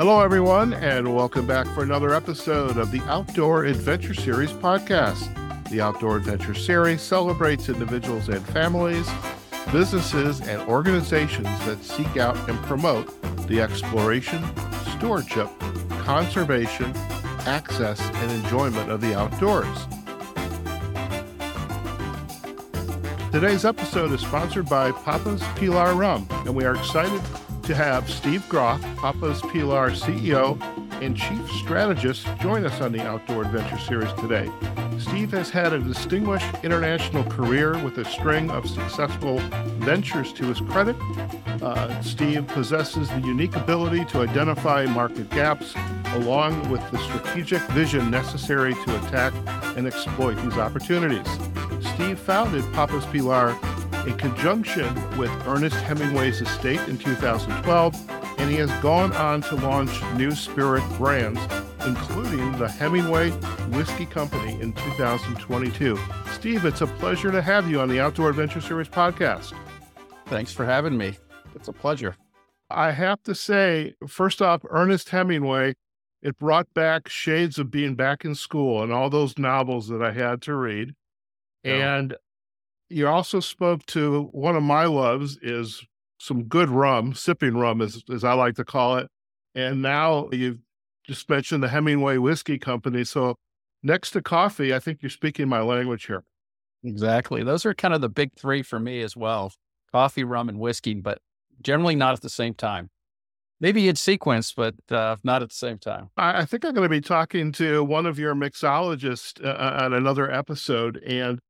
[0.00, 5.28] Hello, everyone, and welcome back for another episode of the Outdoor Adventure Series podcast.
[5.68, 9.06] The Outdoor Adventure Series celebrates individuals and families,
[9.70, 13.12] businesses, and organizations that seek out and promote
[13.46, 14.42] the exploration,
[14.96, 15.50] stewardship,
[15.98, 16.96] conservation,
[17.44, 19.66] access, and enjoyment of the outdoors.
[23.30, 27.20] Today's episode is sponsored by Papa's Pilar Rum, and we are excited
[27.70, 30.60] to have Steve Groth, Papa's Pilar CEO
[31.00, 34.50] and Chief Strategist, join us on the Outdoor Adventure Series today.
[34.98, 39.38] Steve has had a distinguished international career with a string of successful
[39.78, 40.96] ventures to his credit.
[41.62, 45.76] Uh, Steve possesses the unique ability to identify market gaps
[46.14, 49.32] along with the strategic vision necessary to attack
[49.76, 51.28] and exploit these opportunities.
[51.94, 53.56] Steve founded Papa's Pilar
[54.06, 60.02] in conjunction with Ernest Hemingway's estate in 2012, and he has gone on to launch
[60.14, 61.40] new spirit brands,
[61.86, 63.30] including the Hemingway
[63.70, 65.98] Whiskey Company in 2022.
[66.32, 69.52] Steve, it's a pleasure to have you on the Outdoor Adventure Series podcast.
[70.26, 71.18] Thanks for having me.
[71.54, 72.16] It's a pleasure.
[72.70, 75.74] I have to say, first off, Ernest Hemingway,
[76.22, 80.12] it brought back shades of being back in school and all those novels that I
[80.12, 80.94] had to read.
[81.64, 81.68] Oh.
[81.68, 82.14] And
[82.90, 85.82] you also spoke to one of my loves is
[86.18, 89.08] some good rum, sipping rum, as, as I like to call it.
[89.54, 90.58] And now you've
[91.06, 93.04] just mentioned the Hemingway Whiskey Company.
[93.04, 93.36] So
[93.82, 96.24] next to coffee, I think you're speaking my language here.
[96.84, 97.42] Exactly.
[97.42, 99.52] Those are kind of the big three for me as well
[99.92, 101.18] coffee, rum, and whiskey, but
[101.62, 102.90] generally not at the same time.
[103.60, 106.10] Maybe in sequence, but uh, not at the same time.
[106.16, 109.92] I, I, think I'm going to be talking to one of your mixologists uh, on
[109.92, 110.96] another episode.
[110.98, 111.40] And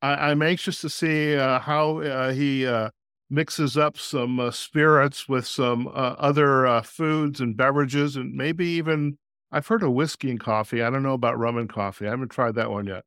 [0.00, 2.90] I, am anxious to see uh, how uh, he uh,
[3.30, 8.66] mixes up some uh, spirits with some uh, other uh, foods and beverages, and maybe
[8.66, 9.18] even
[9.50, 10.82] I've heard of whiskey and coffee.
[10.82, 12.06] I don't know about rum and coffee.
[12.06, 13.04] I haven't tried that one yet.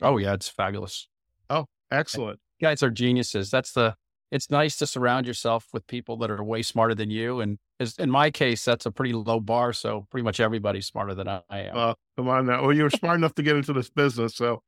[0.00, 1.08] Oh yeah, it's fabulous.
[1.48, 2.40] Oh, excellent.
[2.60, 3.50] Guys are geniuses.
[3.50, 3.94] That's the.
[4.30, 7.98] It's nice to surround yourself with people that are way smarter than you, and as,
[7.98, 9.74] in my case, that's a pretty low bar.
[9.74, 11.94] So pretty much everybody's smarter than I am.
[12.16, 12.62] Come on now.
[12.62, 14.62] Well, you were smart enough to get into this business, so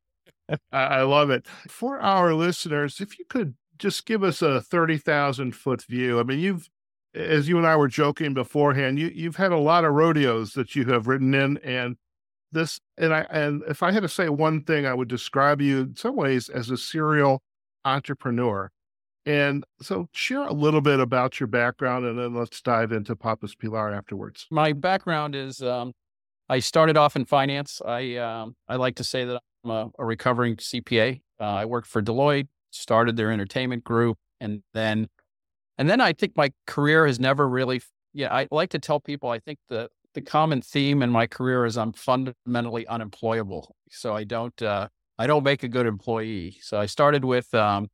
[0.71, 1.47] I, love it.
[1.67, 6.19] For our listeners, if you could just give us a 30,000 foot view.
[6.19, 6.69] I mean, you've,
[7.13, 10.75] as you and I were joking beforehand, you, you've had a lot of rodeos that
[10.75, 11.97] you have written in and
[12.51, 15.81] this, and I, and if I had to say one thing, I would describe you
[15.81, 17.41] in some ways as a serial
[17.83, 18.69] entrepreneur.
[19.25, 23.55] And so share a little bit about your background and then let's dive into Papa's
[23.55, 24.45] Pilar afterwards.
[24.51, 25.93] My background is, um,
[26.47, 27.81] I started off in finance.
[27.83, 31.21] I, um, I like to say that I'm a, a recovering CPA.
[31.39, 35.07] Uh, I worked for Deloitte, started their entertainment group, and then,
[35.77, 37.81] and then I think my career has never really.
[38.13, 39.29] Yeah, I like to tell people.
[39.29, 43.75] I think the the common theme in my career is I'm fundamentally unemployable.
[43.89, 44.87] So I don't uh,
[45.17, 46.57] I don't make a good employee.
[46.61, 47.89] So I started with um,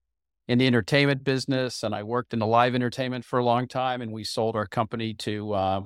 [0.48, 4.02] in the entertainment business, and I worked in the live entertainment for a long time,
[4.02, 5.82] and we sold our company to uh,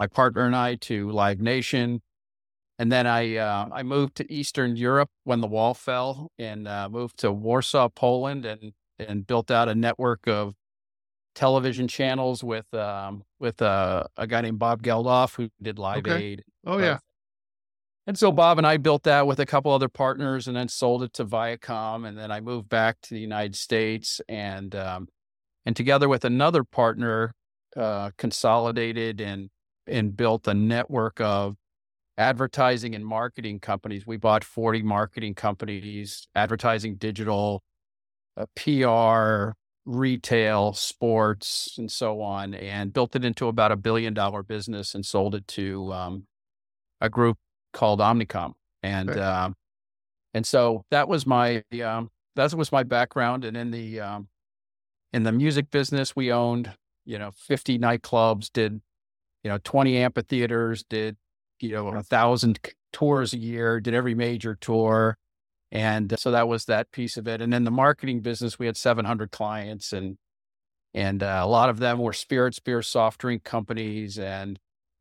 [0.00, 2.02] my partner and I to Live Nation,
[2.78, 6.88] and then I uh, I moved to Eastern Europe when the wall fell, and uh,
[6.88, 10.54] moved to Warsaw, Poland, and and built out a network of
[11.34, 16.22] television channels with um, with uh, a guy named Bob Geldof who did Live okay.
[16.22, 16.44] Aid.
[16.66, 16.98] Oh yeah.
[18.06, 21.02] And so Bob and I built that with a couple other partners, and then sold
[21.02, 25.08] it to Viacom, and then I moved back to the United States, and um,
[25.66, 27.34] and together with another partner,
[27.76, 29.50] uh, consolidated and
[29.86, 31.56] and built a network of
[32.18, 34.06] advertising and marketing companies.
[34.06, 37.62] We bought 40 marketing companies, advertising, digital,
[38.36, 39.56] uh, PR,
[39.86, 45.06] retail, sports, and so on, and built it into about a billion dollar business and
[45.06, 46.26] sold it to um,
[47.00, 47.38] a group
[47.72, 48.52] called Omnicom.
[48.82, 49.20] And okay.
[49.20, 49.54] Um,
[50.34, 53.44] and so that was my um, that was my background.
[53.44, 54.28] And in the um,
[55.12, 56.72] in the music business, we owned
[57.06, 58.80] you know 50 nightclubs, did
[59.44, 61.16] you know 20 amphitheaters, did
[61.60, 62.58] you know, a thousand
[62.92, 65.16] tours a year, did every major tour.
[65.70, 67.40] And so that was that piece of it.
[67.42, 70.16] And then the marketing business, we had 700 clients and,
[70.94, 74.18] and uh, a lot of them were spirits, beer, soft drink companies.
[74.18, 74.58] And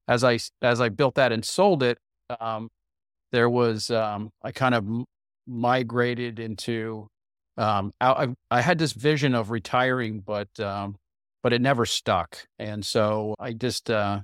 [0.08, 1.98] as I, as I built that and sold it,
[2.40, 2.70] um,
[3.32, 4.86] there was, um, I kind of
[5.48, 7.08] migrated into,
[7.58, 10.98] um, I, I had this vision of retiring, but, um,
[11.42, 12.46] but it never stuck.
[12.60, 14.22] And so I just, uh,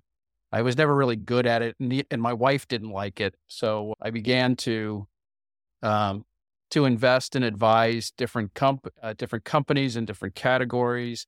[0.53, 3.33] I was never really good at it, and, and my wife didn't like it.
[3.47, 5.07] So I began to
[5.81, 6.25] um,
[6.71, 11.25] to invest and advise different comp- uh, different companies in different categories.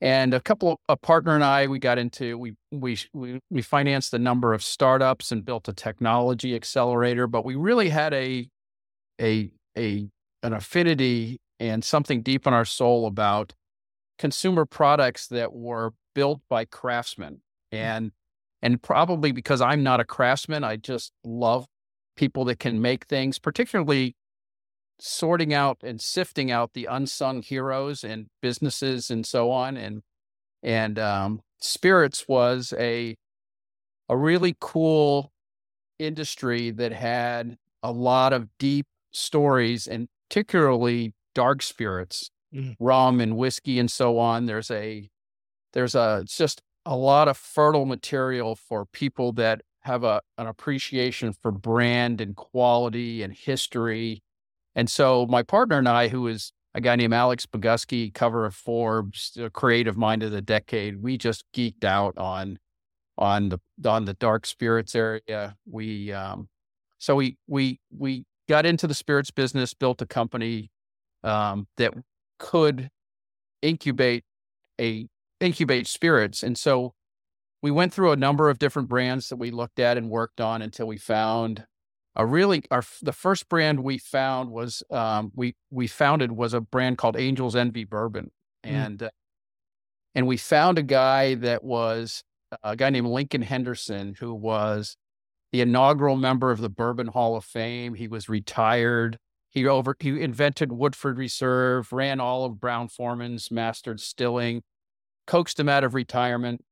[0.00, 3.62] and a couple of, a partner and I, we got into we we we we
[3.62, 7.26] financed a number of startups and built a technology accelerator.
[7.26, 8.48] But we really had a
[9.20, 10.08] a a
[10.42, 13.54] an affinity and something deep in our soul about
[14.18, 17.40] consumer products that were built by craftsmen
[17.72, 17.78] mm.
[17.78, 18.12] and
[18.62, 21.66] and probably because I'm not a craftsman, I just love
[22.16, 24.16] people that can make things, particularly
[25.00, 29.76] sorting out and sifting out the unsung heroes and businesses and so on.
[29.76, 30.02] And
[30.62, 33.16] and um, spirits was a
[34.08, 35.32] a really cool
[35.98, 42.74] industry that had a lot of deep stories and particularly dark spirits, mm.
[42.80, 44.46] rum and whiskey and so on.
[44.46, 45.08] There's a
[45.72, 50.46] there's a it's just a lot of fertile material for people that have a an
[50.46, 54.22] appreciation for brand and quality and history
[54.78, 58.54] and so my partner and I, who is a guy named Alex Bogusky, cover of
[58.54, 62.60] Forbes, creative mind of the decade, we just geeked out on
[63.16, 65.56] on the on the dark spirits area.
[65.66, 66.48] We um,
[66.98, 70.70] so we we we got into the spirits business, built a company
[71.24, 71.94] um, that
[72.38, 72.90] could
[73.62, 74.22] incubate
[74.80, 75.08] a
[75.40, 76.94] incubate spirits, and so
[77.62, 80.62] we went through a number of different brands that we looked at and worked on
[80.62, 81.66] until we found
[82.18, 86.60] a really our the first brand we found was um, we we founded was a
[86.60, 88.30] brand called Angels Envy Bourbon,
[88.64, 88.70] mm.
[88.70, 89.10] and uh,
[90.14, 92.24] and we found a guy that was
[92.62, 94.96] a guy named Lincoln Henderson who was
[95.52, 97.94] the inaugural member of the Bourbon Hall of Fame.
[97.94, 99.18] He was retired.
[99.50, 104.62] He over he invented Woodford Reserve, ran all of Brown Forman's, master distilling,
[105.28, 106.64] coaxed him out of retirement,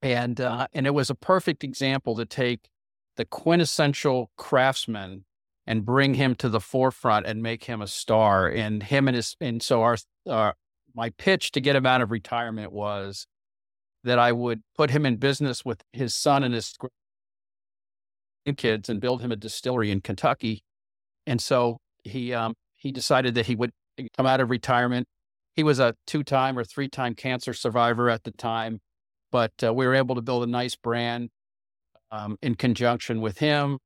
[0.00, 2.68] and uh, and it was a perfect example to take
[3.16, 5.24] the quintessential craftsman
[5.66, 8.48] and bring him to the forefront and make him a star.
[8.48, 10.54] And him and his, and so our,
[10.94, 13.26] my pitch to get him out of retirement was
[14.02, 16.74] that I would put him in business with his son and his
[18.56, 20.62] kids and build him a distillery in Kentucky.
[21.26, 23.72] And so he, um, he decided that he would
[24.16, 25.06] come out of retirement.
[25.58, 28.78] He was a two time or three time cancer survivor at the time,
[29.32, 31.30] but uh, we were able to build a nice brand
[32.12, 33.80] um, in conjunction with him.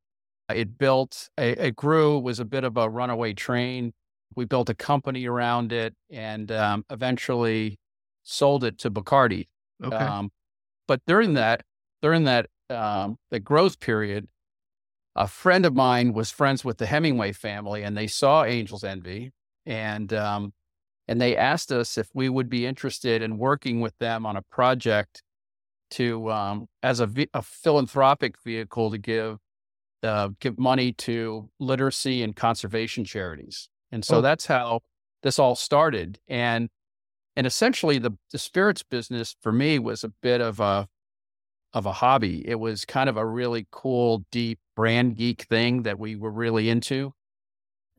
[0.55, 3.95] It built, a, it grew, was a bit of a runaway train.
[4.37, 7.79] We built a company around it and um, eventually
[8.23, 9.49] sold it to Bacardi.
[9.83, 9.97] Okay.
[9.97, 10.29] Um,
[10.87, 11.63] but during that,
[12.03, 14.29] during that, um, the growth period,
[15.17, 19.31] a friend of mine was friends with the Hemingway family and they saw Angels Envy
[19.65, 20.53] and, um,
[21.09, 24.43] and they asked us if we would be interested in working with them on a
[24.43, 25.23] project
[25.91, 29.39] to um, as a, a, philanthropic vehicle to give
[30.03, 33.69] uh, give money to literacy and conservation charities.
[33.93, 34.21] And so oh.
[34.21, 34.81] that's how
[35.23, 36.19] this all started.
[36.29, 36.69] And
[37.37, 40.89] and essentially the the spirits business for me was a bit of a
[41.73, 42.47] of a hobby.
[42.47, 46.69] It was kind of a really cool, deep brand geek thing that we were really
[46.69, 47.13] into.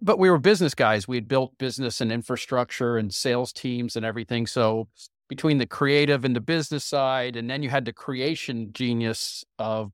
[0.04, 1.08] But we were business guys.
[1.08, 4.46] We had built business and infrastructure and sales teams and everything.
[4.48, 4.90] So
[5.30, 9.92] between the creative and the business side, and then you had the creation genius of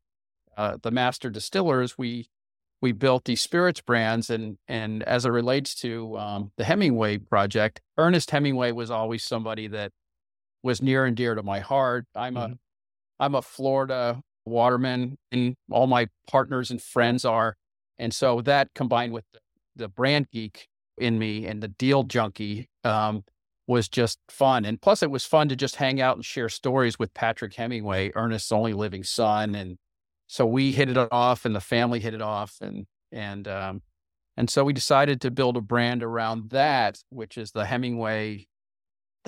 [0.57, 1.97] uh, the master distillers.
[1.97, 2.27] We
[2.81, 7.81] we built these spirits brands, and and as it relates to um, the Hemingway project,
[7.97, 9.91] Ernest Hemingway was always somebody that
[10.63, 12.05] was near and dear to my heart.
[12.15, 12.53] I'm mm-hmm.
[12.53, 12.57] a
[13.19, 17.55] I'm a Florida waterman, and all my partners and friends are,
[17.97, 19.39] and so that combined with the,
[19.75, 23.23] the brand geek in me and the deal junkie um,
[23.67, 24.65] was just fun.
[24.65, 28.11] And plus, it was fun to just hang out and share stories with Patrick Hemingway,
[28.15, 29.55] Ernest's only living son.
[29.55, 29.77] And
[30.27, 33.81] so we hit it off, and the family hit it off, and and um,
[34.37, 38.47] and so we decided to build a brand around that, which is the Hemingway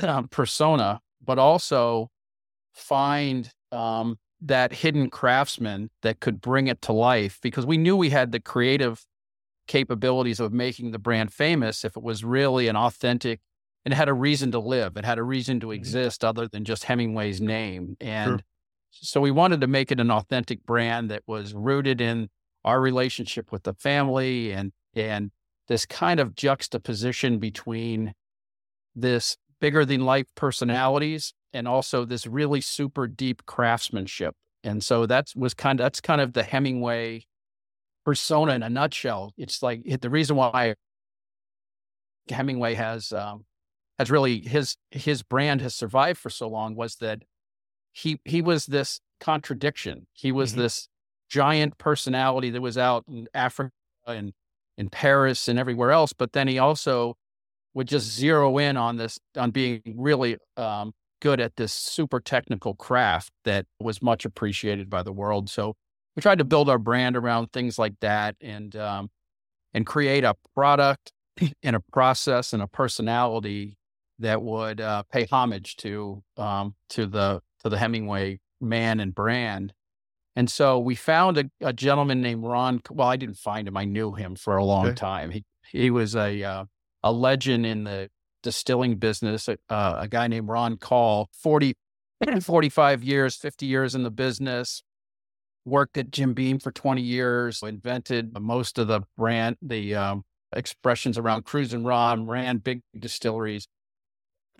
[0.03, 2.09] um, persona, but also
[2.73, 8.09] find um, that hidden craftsman that could bring it to life because we knew we
[8.09, 9.03] had the creative
[9.71, 13.39] capabilities of making the brand famous if it was really an authentic
[13.85, 14.97] and had a reason to live.
[14.97, 15.75] It had a reason to mm-hmm.
[15.75, 17.95] exist other than just Hemingway's name.
[18.01, 18.39] And sure.
[18.91, 22.27] so we wanted to make it an authentic brand that was rooted in
[22.65, 25.31] our relationship with the family and and
[25.69, 28.13] this kind of juxtaposition between
[28.93, 34.35] this bigger than life personalities and also this really super deep craftsmanship.
[34.65, 37.23] And so that was kind of that's kind of the Hemingway
[38.05, 39.33] persona in a nutshell.
[39.37, 40.75] It's like the reason why
[42.29, 43.45] Hemingway has um,
[43.99, 47.23] has really his his brand has survived for so long was that
[47.91, 50.07] he he was this contradiction.
[50.13, 50.61] He was mm-hmm.
[50.61, 50.87] this
[51.29, 53.71] giant personality that was out in Africa
[54.07, 54.33] and
[54.77, 57.15] in Paris and everywhere else, but then he also
[57.73, 62.73] would just zero in on this on being really um, good at this super technical
[62.73, 65.49] craft that was much appreciated by the world.
[65.49, 65.75] So
[66.15, 69.09] we tried to build our brand around things like that and um,
[69.73, 71.13] and create a product
[71.63, 73.77] and a process and a personality
[74.19, 79.73] that would uh, pay homage to um, to the to the Hemingway man and brand.
[80.35, 82.81] And so we found a, a, gentleman named Ron.
[82.89, 84.95] Well, I didn't find him; I knew him for a long okay.
[84.95, 85.31] time.
[85.31, 86.65] He he was a uh,
[87.03, 88.09] a legend in the
[88.43, 89.49] distilling business.
[89.49, 91.75] Uh, a guy named Ron Call, 40,
[92.41, 94.83] 45 years, 50 years in the business.
[95.65, 100.23] Worked at Jim Beam for 20 years, invented most of the brand, the um,
[100.55, 103.67] expressions around Cruzan rum, ran big distilleries.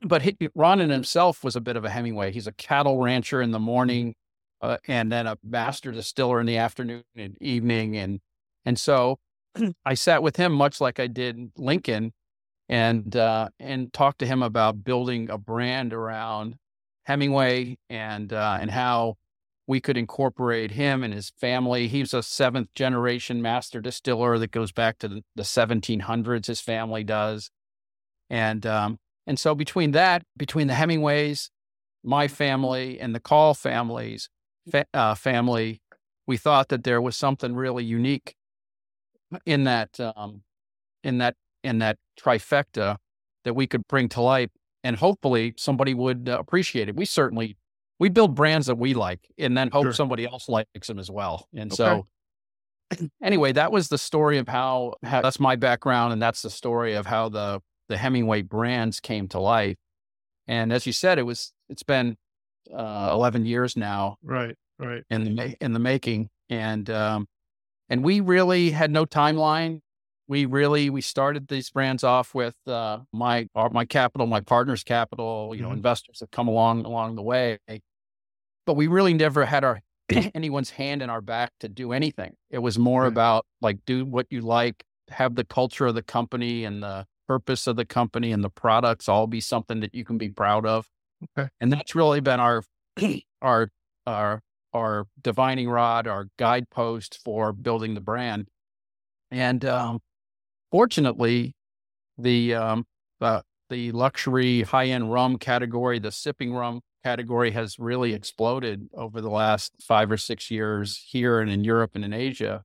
[0.04, 2.32] But he, Ron in himself was a bit of a Hemingway.
[2.32, 4.16] He's a cattle rancher in the morning,
[4.62, 7.98] uh, and then a master distiller in the afternoon and evening.
[7.98, 8.20] And
[8.66, 9.20] and so
[9.86, 12.14] I sat with him much like I did Lincoln,
[12.70, 16.56] and uh, and talked to him about building a brand around
[17.06, 19.18] Hemingway and uh, and how
[19.72, 21.88] we could incorporate him and his family.
[21.88, 26.48] He's a seventh generation master distiller that goes back to the, the 1700s.
[26.48, 27.52] His family does,
[28.30, 31.52] and um, and so between that, between the Hemingways,
[32.04, 34.28] my family, and the Call families,
[34.70, 35.82] fa- uh, family,
[36.28, 38.36] we thought that there was something really unique
[39.46, 40.44] in that um,
[41.02, 42.98] in that in that trifecta
[43.46, 44.50] that we could bring to life,
[44.84, 46.98] and hopefully somebody would uh, appreciate it.
[46.98, 47.56] We certainly
[48.02, 49.94] we build brands that we like, and then hope sure.
[49.94, 51.48] somebody else likes them as well.
[51.54, 51.76] And okay.
[51.76, 52.08] so,
[53.24, 56.96] anyway, that was the story of how, how that's my background, and that's the story
[56.96, 59.78] of how the the Hemingway brands came to life.
[60.48, 62.18] And as you said, it was it's been
[62.76, 67.28] uh, 11 years now, right, right, in the in the making, and um,
[67.88, 69.82] and we really had no timeline.
[70.28, 75.54] We really we started these brands off with uh, my my capital, my partner's capital.
[75.54, 75.78] You know, mm-hmm.
[75.78, 77.60] investors have come along along the way,
[78.66, 79.82] but we really never had our
[80.36, 82.36] anyone's hand in our back to do anything.
[82.50, 83.08] It was more right.
[83.08, 87.68] about like do what you like, have the culture of the company and the purpose
[87.68, 90.88] of the company and the products all be something that you can be proud of.
[91.38, 91.50] Okay.
[91.60, 92.64] And that's really been our
[93.42, 93.70] our
[94.06, 94.42] our
[94.74, 98.48] our divining rod, our guidepost for building the brand.
[99.30, 100.00] And um,
[100.72, 101.54] fortunately,
[102.18, 102.86] the um,
[103.20, 109.22] the the luxury high end rum category, the sipping rum category, has really exploded over
[109.22, 112.64] the last five or six years here and in Europe and in Asia.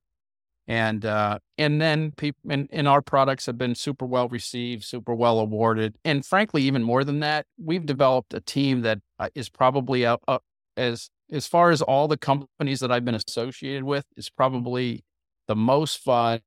[0.69, 5.15] And uh, and then people and, and our products have been super well received, super
[5.15, 10.05] well awarded, and frankly, even more than that, we've developed a team that uh, probably
[10.05, 10.43] up, up
[10.75, 15.05] as as far as all the companies that I've been associated with, is probably
[15.47, 16.41] the most fun,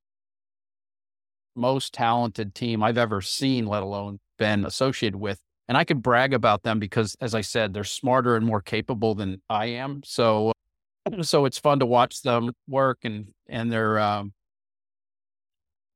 [1.55, 5.39] most talented team I've ever seen, let alone been associated with.
[5.71, 9.15] And I could brag about them because, as I said, they're smarter and more capable
[9.15, 10.01] than I am.
[10.03, 10.51] So,
[11.21, 14.33] so it's fun to watch them work, and and they're um,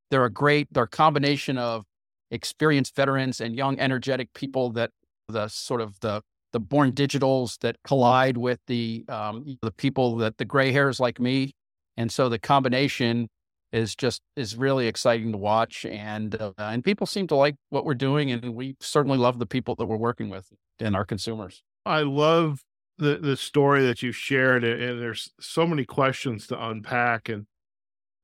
[0.10, 1.84] they're a great they're a combination of
[2.32, 4.92] experienced veterans and young, energetic people that
[5.28, 6.22] the sort of the
[6.54, 11.20] the born digitals that collide with the um, the people that the gray hairs like
[11.20, 11.52] me,
[11.98, 13.28] and so the combination
[13.76, 17.86] is just is really exciting to watch, and uh, and people seem to like what
[17.86, 21.62] we're doing, and we certainly love the people that we're working with and our consumers.
[21.86, 22.64] I love
[22.98, 27.46] the the story that you shared, and there's so many questions to unpack, and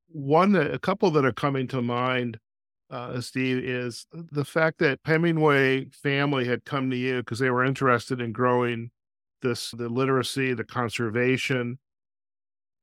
[0.07, 2.39] one that a couple that are coming to mind
[2.91, 7.63] uh, Steve, is the fact that Hemingway family had come to you because they were
[7.63, 8.91] interested in growing
[9.41, 11.79] this the literacy, the conservation,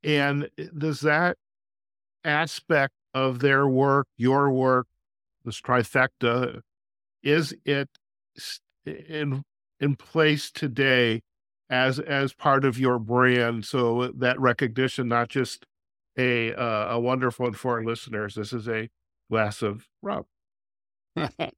[0.03, 1.37] and eh, does that
[2.29, 4.87] aspect of their work, your work,
[5.45, 6.61] this trifecta,
[7.23, 7.89] is it
[8.87, 9.43] in
[9.81, 11.23] in place today
[11.71, 13.65] as as part of your brand?
[13.65, 15.67] So that recognition, not just
[16.17, 18.89] a uh, a wonderful and for our listeners, this is a
[19.31, 20.25] glass of rum.
[21.17, 21.51] I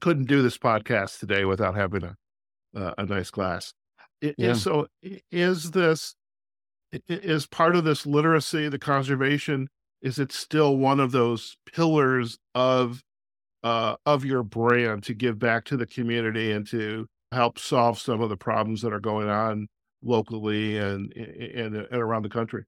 [0.00, 2.16] couldn't do this podcast today without having a
[2.76, 3.72] uh, a nice glass.
[4.20, 4.54] It, yeah.
[4.54, 4.86] So,
[5.30, 6.14] is this
[7.08, 9.68] is part of this literacy, the conservation?
[10.02, 13.02] Is it still one of those pillars of
[13.62, 18.20] uh, of your brand to give back to the community and to help solve some
[18.20, 19.68] of the problems that are going on
[20.02, 22.64] locally and and, and around the country?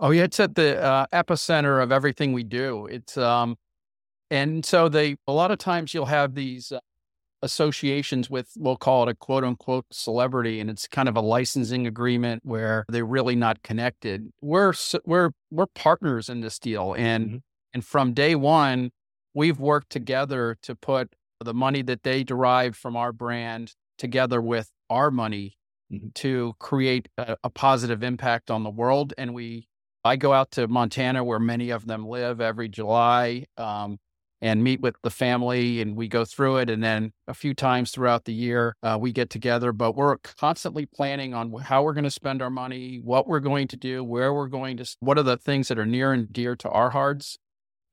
[0.00, 2.86] Oh yeah, it's at the uh, epicenter of everything we do.
[2.86, 3.56] It's um,
[4.30, 6.80] and so they a lot of times you'll have these uh,
[7.44, 11.86] associations with we'll call it a quote unquote celebrity, and it's kind of a licensing
[11.86, 14.30] agreement where they're really not connected.
[14.40, 14.72] We're
[15.04, 17.36] we're we're partners in this deal, and mm-hmm.
[17.74, 18.90] and from day one,
[19.34, 24.70] we've worked together to put the money that they derive from our brand together with
[24.88, 25.56] our money
[25.92, 26.08] mm-hmm.
[26.14, 29.12] to create a, a, positive impact on the world.
[29.18, 29.68] And we,
[30.04, 33.98] I go out to Montana where many of them live every July um,
[34.44, 36.68] and meet with the family and we go through it.
[36.68, 40.84] And then a few times throughout the year, uh, we get together, but we're constantly
[40.84, 44.34] planning on how we're going to spend our money, what we're going to do, where
[44.34, 47.38] we're going to, what are the things that are near and dear to our hearts.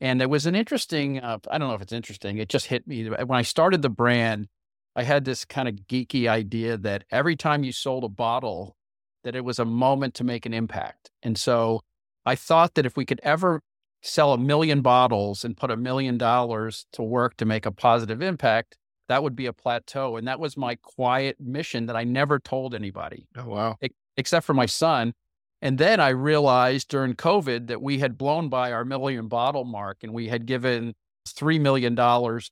[0.01, 2.86] And it was an interesting, uh, I don't know if it's interesting, it just hit
[2.86, 3.08] me.
[3.08, 4.48] When I started the brand,
[4.93, 8.75] I had this kind of geeky idea that every time you sold a bottle,
[9.24, 11.12] that it was a moment to make an impact.
[11.24, 11.79] And so
[12.25, 13.62] I thought that if we could ever
[14.01, 18.22] sell a million bottles and put a million dollars to work to make a positive
[18.22, 18.77] impact,
[19.08, 20.17] that would be a plateau.
[20.17, 23.27] And that was my quiet mission that I never told anybody.
[23.38, 23.77] Oh, wow.
[24.17, 25.13] except for my son.
[25.62, 30.00] And then I realized during COVID that we had blown by our million bottle mark
[30.01, 30.93] and we had given
[31.27, 31.96] $3 million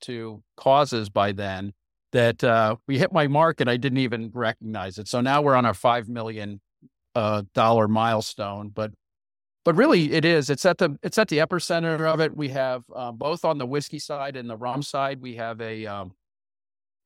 [0.02, 1.74] to causes by then
[2.12, 5.08] that uh, we hit my mark and I didn't even recognize it.
[5.08, 6.62] So now we're on our $5 million
[7.16, 8.70] uh, dollar milestone.
[8.70, 8.92] But
[9.66, 12.84] but really it is it's at the it's at the epicenter of it we have
[12.96, 16.14] uh, both on the whiskey side and the rum side we have a um,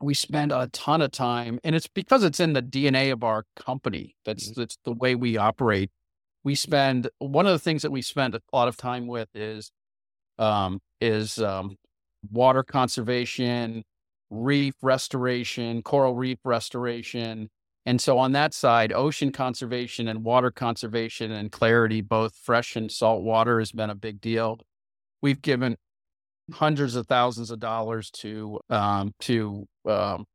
[0.02, 3.46] we spend a ton of time and it's because it's in the dna of our
[3.56, 4.62] company that's mm-hmm.
[4.62, 5.90] that's the way we operate
[6.44, 9.72] we spend one of the things that we spend a lot of time with is
[10.40, 11.78] um, is um,
[12.32, 13.84] water conservation
[14.30, 17.50] reef restoration coral reef restoration
[17.86, 22.92] and so on that side, ocean conservation and water conservation and clarity, both fresh and
[22.92, 24.60] salt water, has been a big deal.
[25.22, 25.78] We've given
[26.52, 30.26] hundreds of thousands of dollars to um, to um,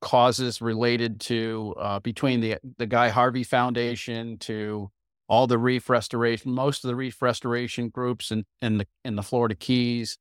[0.00, 4.90] causes related to uh, between the the Guy Harvey Foundation to
[5.28, 9.22] all the reef restoration, most of the reef restoration groups in in the in the
[9.22, 10.16] Florida Keys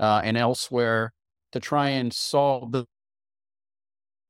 [0.00, 1.12] uh, and elsewhere
[1.52, 2.86] to try and solve the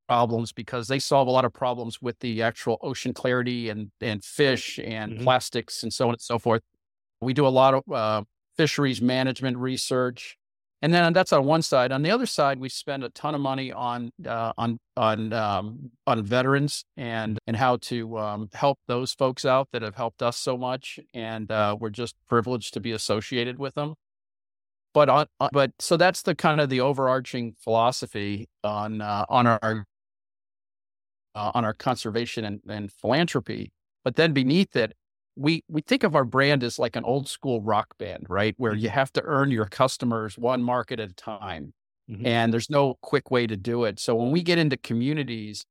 [0.09, 4.25] problems because they solve a lot of problems with the actual ocean clarity and and
[4.25, 5.23] fish and mm-hmm.
[5.23, 6.63] plastics and so on and so forth.
[7.21, 8.23] We do a lot of uh,
[8.57, 10.37] fisheries management research,
[10.83, 11.93] and then that's on one side.
[11.93, 15.91] On the other side, we spend a ton of money on uh, on on um,
[16.07, 20.37] on veterans and and how to um, help those folks out that have helped us
[20.37, 23.95] so much, and uh, we're just privileged to be associated with them
[24.97, 29.47] but on, uh, but so that's the kind of the overarching philosophy on uh, on
[29.47, 29.85] our
[31.37, 33.71] uh, on our conservation and, and philanthropy.
[34.05, 34.95] But then beneath it,
[35.37, 38.55] we we think of our brand as like an old school rock band, right?
[38.57, 38.95] Where you mm-hmm.
[38.95, 41.75] have to earn your customers one market at a time.
[42.11, 42.27] Mm-hmm.
[42.27, 44.01] And there's no quick way to do it.
[44.01, 45.67] So when we get into communities,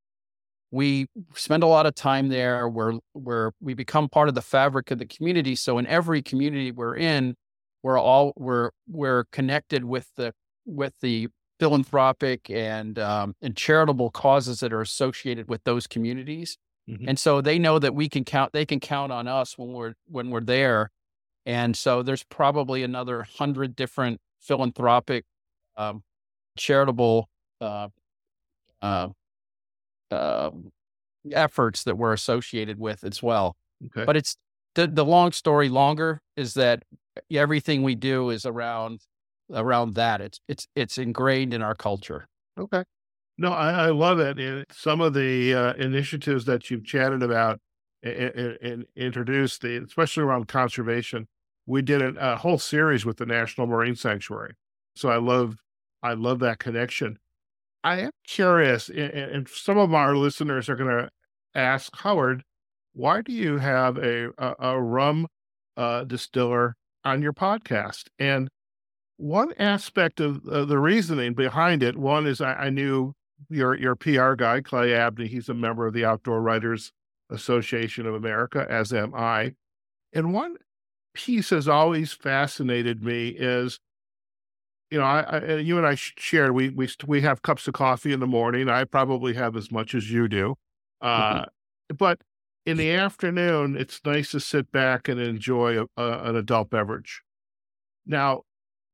[0.70, 4.92] we spend a lot of time there where where we become part of the fabric
[4.92, 5.56] of the community.
[5.56, 7.36] So in every community we're in,
[7.82, 10.34] we're all we're we're connected with the
[10.66, 16.58] with the philanthropic and um, and charitable causes that are associated with those communities.
[16.90, 17.10] Mm-hmm.
[17.10, 19.94] And so they know that we can count they can count on us when we're
[20.08, 20.92] when we're there.
[21.46, 25.26] And so there's probably another hundred different philanthropic
[25.78, 26.04] um,
[26.58, 27.30] charitable
[27.62, 27.90] uh,
[28.82, 29.10] uh,
[30.12, 30.52] uh,
[31.32, 33.56] efforts that we're associated with as well.
[33.86, 34.06] Okay.
[34.06, 34.38] But it's
[34.76, 36.84] the, the long story longer is that
[37.32, 39.02] everything we do is around
[39.54, 40.22] around that.
[40.22, 42.28] It's it's it's ingrained in our culture.
[42.58, 42.84] Okay.
[43.38, 44.66] No, I, I love it.
[44.72, 47.60] Some of the uh, initiatives that you've chatted about
[48.02, 51.28] and, and, introduced, the, especially around conservation,
[51.66, 54.54] we did a, a whole series with the National Marine Sanctuary.
[54.96, 55.56] So I love
[56.02, 57.18] I love that connection.
[57.84, 61.10] I am curious, and some of our listeners are going to
[61.54, 62.44] ask Howard,
[62.94, 65.28] why do you have a a, a rum
[65.76, 68.06] uh, distiller on your podcast?
[68.18, 68.50] And
[69.18, 73.14] one aspect of uh, the reasoning behind it, one is I, I, knew
[73.50, 75.28] your your PR guy, Clay Abney.
[75.28, 76.92] He's a member of the Outdoor Writers
[77.30, 79.54] Association of America, as am I.
[80.14, 80.58] And one
[81.14, 83.80] piece has always fascinated me is,
[84.92, 88.12] you know, I, I you and I shared we we we have cups of coffee
[88.12, 88.70] in the morning.
[88.70, 90.56] I probably have as much as you do,
[91.02, 91.96] uh, mm-hmm.
[91.98, 92.20] but
[92.66, 97.22] in the afternoon, it's nice to sit back and enjoy a, a, an adult beverage.
[98.06, 98.42] Now,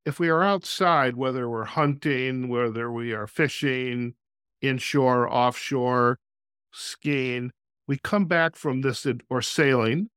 [0.06, 4.16] if we are outside, whether we're hunting, whether we are fishing,
[4.62, 6.20] inshore, offshore,
[6.72, 7.52] skiing,
[7.88, 10.10] we come back from this or sailing,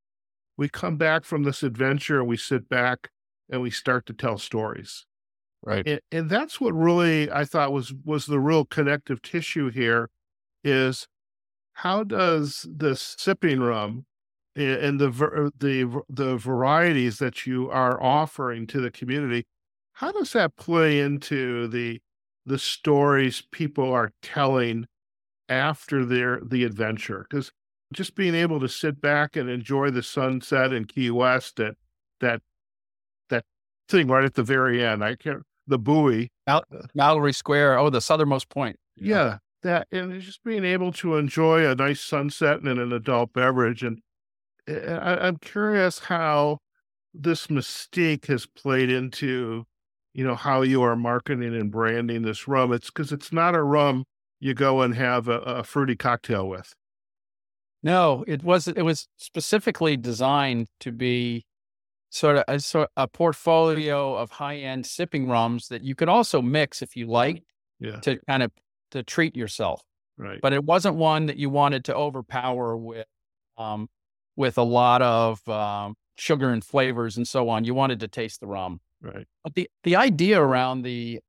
[0.56, 3.10] we come back from this adventure and we sit back
[3.50, 5.06] and we start to tell stories.
[5.62, 5.86] Right.
[5.86, 10.10] And, and that's what really I thought was was the real connective tissue here
[10.62, 11.08] is
[11.72, 14.04] how does this sipping rum
[14.54, 19.46] and the the the varieties that you are offering to the community
[19.94, 22.00] how does that play into the
[22.46, 24.86] the stories people are telling
[25.48, 27.50] after their the adventure because
[27.92, 31.74] just being able to sit back and enjoy the sunset in Key West at
[32.20, 32.42] that
[33.30, 33.44] that
[33.88, 35.02] thing right at the very end.
[35.02, 36.30] I can't the buoy.
[36.46, 37.78] Mal- Mallory Square.
[37.78, 38.76] Oh, the southernmost point.
[38.96, 39.38] Yeah.
[39.62, 43.82] That and just being able to enjoy a nice sunset and an adult beverage.
[43.82, 44.00] And
[44.68, 46.58] eh, eh, I, I'm curious how
[47.14, 49.64] this mystique has played into,
[50.14, 52.72] you know, how you are marketing and branding this rum.
[52.72, 54.04] It's because it's not a rum
[54.40, 56.74] you go and have a, a fruity cocktail with.
[57.82, 61.44] No, it was it was specifically designed to be
[62.08, 66.40] sort of a, sort a portfolio of high end sipping rums that you could also
[66.40, 67.42] mix if you like
[67.80, 67.96] yeah.
[68.00, 68.52] to kind of
[68.92, 69.82] to treat yourself.
[70.16, 70.40] Right.
[70.40, 73.06] But it wasn't one that you wanted to overpower with
[73.58, 73.88] um,
[74.36, 77.64] with a lot of um, sugar and flavors and so on.
[77.64, 78.80] You wanted to taste the rum.
[79.04, 79.26] Right.
[79.42, 81.20] But the the idea around the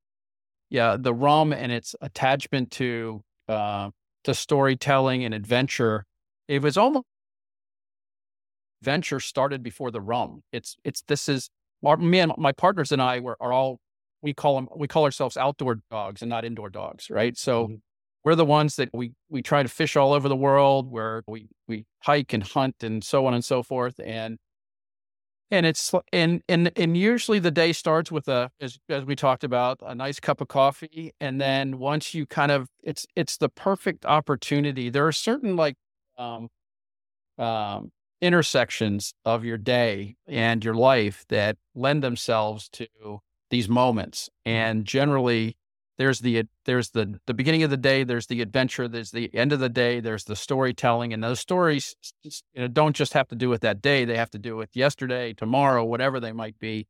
[0.69, 3.89] yeah the rum and its attachment to uh,
[4.23, 6.05] to storytelling and adventure
[6.47, 7.05] it was almost
[8.81, 10.43] venture started before the rum.
[10.51, 11.49] It's it's this is
[11.83, 13.79] our, me and my partners and I were are all
[14.21, 17.38] we call them we call ourselves outdoor dogs and not indoor dogs, right?
[17.38, 17.75] So mm-hmm.
[18.23, 21.47] we're the ones that we we try to fish all over the world, where we
[21.67, 24.38] we hike and hunt and so on and so forth, and
[25.51, 29.43] and it's and and and usually the day starts with a as as we talked
[29.43, 33.49] about a nice cup of coffee, and then once you kind of it's it's the
[33.49, 34.89] perfect opportunity.
[34.89, 35.75] There are certain like
[36.17, 36.49] um,
[37.38, 42.88] um, intersections of your day and your life that lend themselves to
[43.49, 44.29] these moments.
[44.45, 45.58] And generally,
[45.97, 49.53] there's the there's the the beginning of the day, there's the adventure, there's the end
[49.53, 53.36] of the day, there's the storytelling, and those stories you know, don't just have to
[53.36, 56.88] do with that day; they have to do with yesterday, tomorrow, whatever they might be.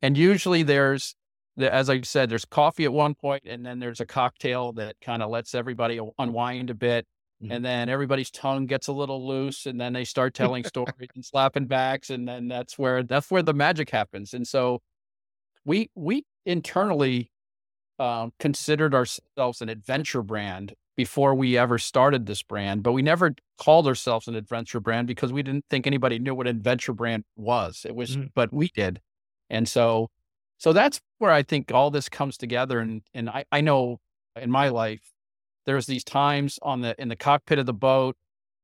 [0.00, 1.14] And usually, there's
[1.58, 5.22] as I said, there's coffee at one point, and then there's a cocktail that kind
[5.22, 7.06] of lets everybody unwind a bit.
[7.42, 7.52] Mm-hmm.
[7.52, 11.24] And then everybody's tongue gets a little loose, and then they start telling stories and
[11.24, 14.32] slapping backs, and then that's where that's where the magic happens.
[14.34, 14.80] And so,
[15.64, 17.30] we we internally
[17.98, 23.34] um, considered ourselves an adventure brand before we ever started this brand, but we never
[23.56, 27.84] called ourselves an adventure brand because we didn't think anybody knew what adventure brand was.
[27.86, 28.26] It was, mm-hmm.
[28.34, 29.00] but we did,
[29.48, 30.10] and so
[30.58, 32.80] so that's where I think all this comes together.
[32.80, 33.98] And and I I know
[34.36, 35.12] in my life
[35.66, 38.16] there's these times on the in the cockpit of the boat,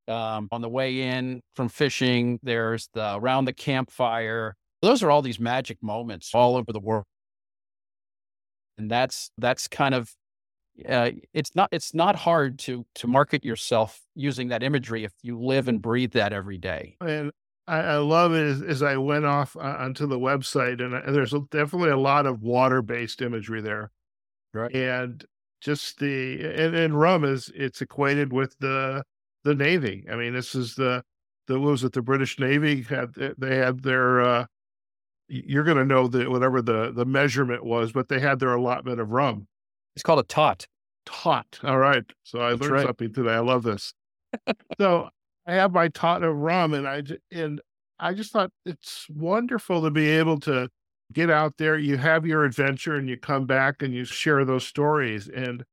[0.08, 2.40] um, on the way in from fishing.
[2.42, 4.56] There's the around the campfire.
[4.82, 7.04] Those are all these magic moments all over the world,
[8.78, 10.14] and that's that's kind of
[10.88, 15.38] uh, it's not it's not hard to to market yourself using that imagery if you
[15.38, 16.96] live and breathe that every day.
[17.00, 17.30] And
[17.66, 21.14] I, I love it as, as, I went off uh, onto the website, and, and
[21.14, 23.90] there's definitely a lot of water based imagery there.
[24.52, 24.74] Right.
[24.74, 25.24] And
[25.60, 29.02] just the and, and rum is it's equated with the
[29.44, 30.04] the navy.
[30.10, 31.02] I mean, this is the
[31.46, 34.46] the what was it the British Navy had they had their uh
[35.28, 39.00] you're going to know that whatever the the measurement was, but they had their allotment
[39.00, 39.46] of rum.
[39.96, 40.66] It's called a tot.
[41.06, 41.60] Tot.
[41.62, 42.04] All right.
[42.22, 42.86] So I That's learned right.
[42.86, 43.32] something today.
[43.32, 43.92] I love this.
[44.78, 45.08] so
[45.46, 47.60] I have my tot of rum, and I and
[47.98, 50.68] I just thought it's wonderful to be able to
[51.12, 54.66] get out there, you have your adventure, and you come back and you share those
[54.66, 55.28] stories.
[55.28, 55.64] And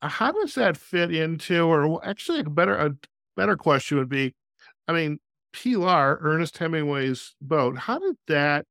[0.00, 2.96] uh, how does that fit into, or actually, a better a
[3.36, 4.34] better question would be,
[4.88, 5.18] I mean,
[5.52, 8.66] Pilar, Ernest Hemingway's boat, how did that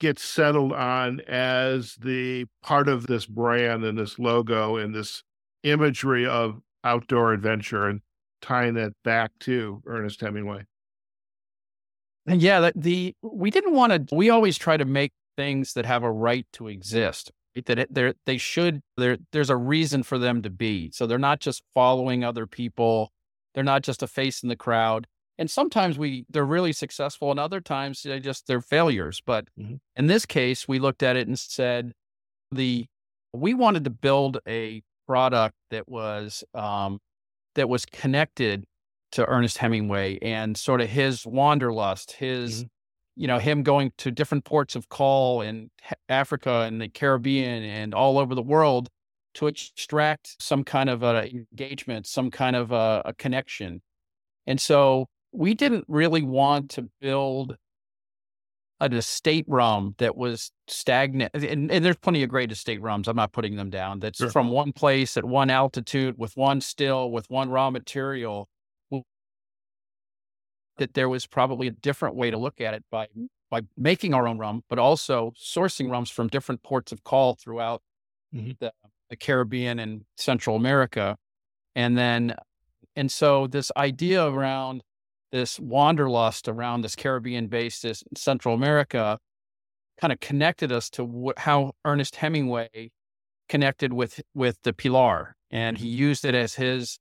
[0.00, 5.22] get settled on as the part of this brand and this logo and this
[5.62, 8.00] imagery of outdoor adventure and
[8.40, 10.64] tying that back to Ernest Hemingway?
[12.26, 14.14] And yeah, the, the we didn't want to.
[14.14, 17.32] We always try to make things that have a right to exist.
[17.66, 19.18] That they they should there.
[19.32, 20.90] There's a reason for them to be.
[20.92, 23.12] So they're not just following other people.
[23.54, 25.06] They're not just a face in the crowd.
[25.42, 29.20] And sometimes we they're really successful, and other times they just they're failures.
[29.26, 29.74] But mm-hmm.
[29.96, 31.90] in this case, we looked at it and said
[32.52, 32.86] the
[33.32, 37.00] we wanted to build a product that was um,
[37.56, 38.62] that was connected
[39.10, 42.66] to Ernest Hemingway and sort of his wanderlust, his, mm-hmm.
[43.16, 45.72] you know, him going to different ports of call in
[46.08, 48.90] Africa and the Caribbean and all over the world
[49.34, 53.82] to extract some kind of a engagement, some kind of a, a connection.
[54.46, 57.56] And so we didn't really want to build
[58.80, 61.30] an estate rum that was stagnant.
[61.34, 63.06] And, and, there's plenty of great estate rums.
[63.06, 64.00] I'm not putting them down.
[64.00, 64.30] That's sure.
[64.30, 68.48] from one place at one altitude with one still, with one raw material
[70.78, 73.06] that there was probably a different way to look at it by
[73.50, 77.82] by making our own rum, but also sourcing rums from different ports of call throughout
[78.34, 78.52] mm-hmm.
[78.58, 78.72] the
[79.10, 81.16] the Caribbean and Central America.
[81.74, 82.34] And then,
[82.96, 84.82] and so this idea around
[85.32, 87.84] this wanderlust around this Caribbean based
[88.16, 89.18] Central America
[90.00, 92.90] kind of connected us to wh- how Ernest Hemingway
[93.48, 96.98] connected with with the Pilar, and he used it as his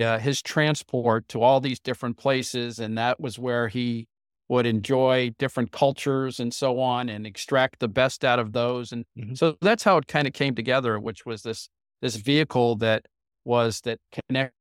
[0.00, 4.06] uh, his transport to all these different places, and that was where he
[4.48, 8.92] would enjoy different cultures and so on, and extract the best out of those.
[8.92, 9.34] And mm-hmm.
[9.34, 11.68] so that's how it kind of came together, which was this
[12.00, 13.06] this vehicle that
[13.44, 14.54] was that connect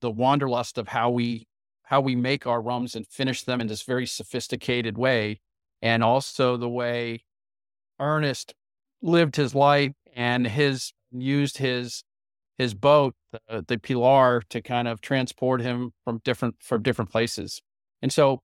[0.00, 1.46] the wanderlust of how we
[1.84, 5.40] how we make our rums and finish them in this very sophisticated way,
[5.80, 7.24] and also the way
[7.98, 8.54] Ernest
[9.00, 12.04] lived his life and his used his
[12.58, 13.14] his boat,
[13.48, 17.60] the, the Pilar, to kind of transport him from different from different places.
[18.00, 18.40] And so,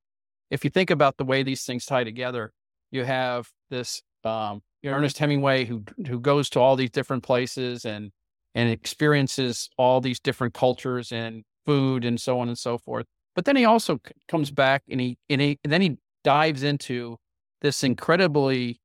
[0.51, 2.53] if you think about the way these things tie together,
[2.91, 8.11] you have this um, Ernest Hemingway who who goes to all these different places and
[8.55, 13.07] and experiences all these different cultures and food and so on and so forth.
[13.39, 17.19] But then he also comes back and he and, he and then he dives into
[17.61, 18.81] this incredibly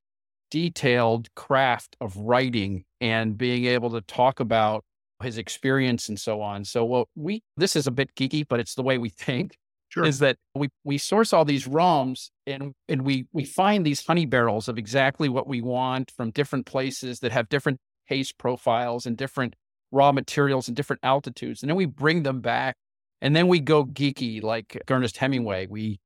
[0.52, 4.84] detailed craft of writing and being able to talk about
[5.24, 6.66] his experience and so on.
[6.66, 9.58] So what we this is a bit geeky, but it's the way we think.
[9.90, 10.06] Sure.
[10.06, 14.28] Is that we we source all these rums and and we we find these honey
[14.28, 19.18] barrels of exactly what we want from different places that have different taste profiles and
[19.18, 19.56] different
[19.92, 21.64] raw materials and different altitudes.
[21.64, 22.76] And then we bring them back
[23.24, 25.66] and then we go geeky like Ernest Hemingway.
[25.66, 26.00] We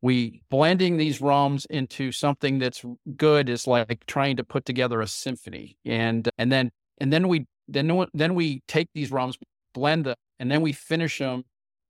[0.00, 2.84] we blending these rums into something that's
[3.16, 7.46] good is like trying to put together a symphony and and then and then we
[7.68, 9.36] then then we take these rums
[9.74, 11.44] blend them and then we finish them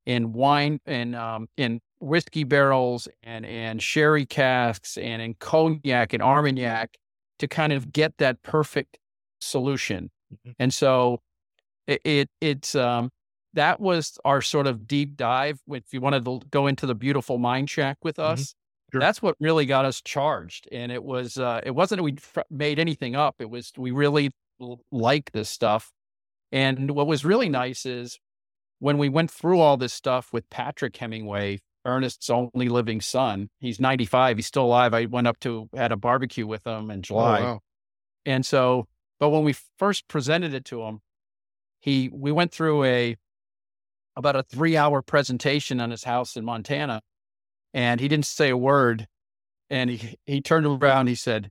[0.05, 6.21] in wine and um, in whiskey barrels and and sherry casks and in cognac and
[6.21, 6.97] armagnac
[7.39, 8.99] to kind of get that perfect
[9.39, 10.51] solution mm-hmm.
[10.59, 11.19] and so
[11.87, 13.09] it, it it's um
[13.53, 15.59] that was our sort of deep dive.
[15.67, 18.33] If you wanted to go into the beautiful mind shack with mm-hmm.
[18.33, 18.97] us, mm-hmm.
[18.97, 19.01] sure.
[19.01, 20.67] that's what really got us charged.
[20.71, 22.17] And it was, uh, it wasn't that we
[22.49, 23.35] made anything up.
[23.39, 24.31] It was, we really
[24.91, 25.91] like this stuff.
[26.51, 28.19] And what was really nice is
[28.79, 33.79] when we went through all this stuff with Patrick Hemingway, Ernest's only living son, he's
[33.79, 34.93] 95, he's still alive.
[34.93, 37.39] I went up to, had a barbecue with him in oh, July.
[37.41, 37.59] Oh, wow.
[38.25, 38.87] And so,
[39.19, 40.99] but when we first presented it to him,
[41.79, 43.17] he, we went through a,
[44.15, 47.01] about a three hour presentation on his house in Montana.
[47.73, 49.07] And he didn't say a word.
[49.69, 51.07] And he, he turned around.
[51.07, 51.49] He said,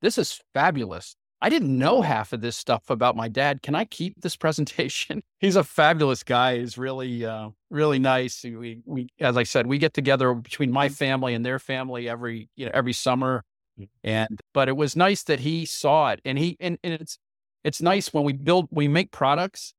[0.00, 1.16] This is fabulous.
[1.40, 3.62] I didn't know half of this stuff about my dad.
[3.62, 5.22] Can I keep this presentation?
[5.38, 6.58] He's a fabulous guy.
[6.58, 8.42] He's really, uh, really nice.
[8.44, 12.48] We, we, as I said, we get together between my family and their family every,
[12.56, 13.44] you know, every summer.
[13.78, 13.88] Mm.
[14.02, 17.18] And, but it was nice that he saw it and he, and, and it's,
[17.64, 19.74] it's nice when we build, we make products.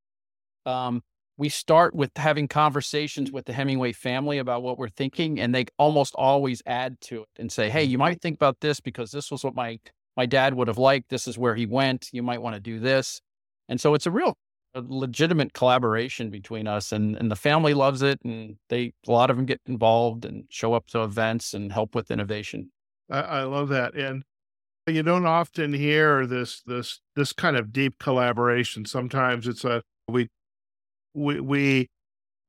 [0.66, 1.02] Um,
[1.40, 5.64] we start with having conversations with the Hemingway family about what we're thinking, and they
[5.78, 9.30] almost always add to it and say, "Hey, you might think about this because this
[9.30, 9.78] was what my
[10.18, 11.08] my dad would have liked.
[11.08, 12.10] This is where he went.
[12.12, 13.22] You might want to do this."
[13.70, 14.36] And so it's a real
[14.74, 19.30] a legitimate collaboration between us, and and the family loves it, and they a lot
[19.30, 22.70] of them get involved and show up to events and help with innovation.
[23.08, 24.24] I, I love that, and
[24.86, 28.84] you don't often hear this this this kind of deep collaboration.
[28.84, 30.28] Sometimes it's a we
[31.14, 31.88] we we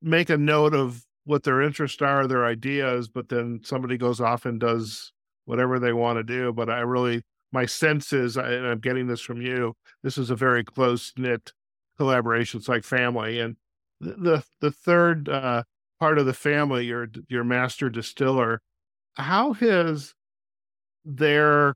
[0.02, 4.46] make a note of what their interests are, their ideas, but then somebody goes off
[4.46, 5.12] and does
[5.46, 6.52] whatever they want to do.
[6.52, 7.22] But I really,
[7.52, 11.54] my sense is, and I'm getting this from you, this is a very close knit
[11.98, 12.60] collaboration.
[12.60, 13.40] It's like family.
[13.40, 13.56] And
[14.00, 15.64] the the third uh,
[16.00, 18.62] part of the family, your your master distiller,
[19.16, 20.14] how has
[21.06, 21.76] their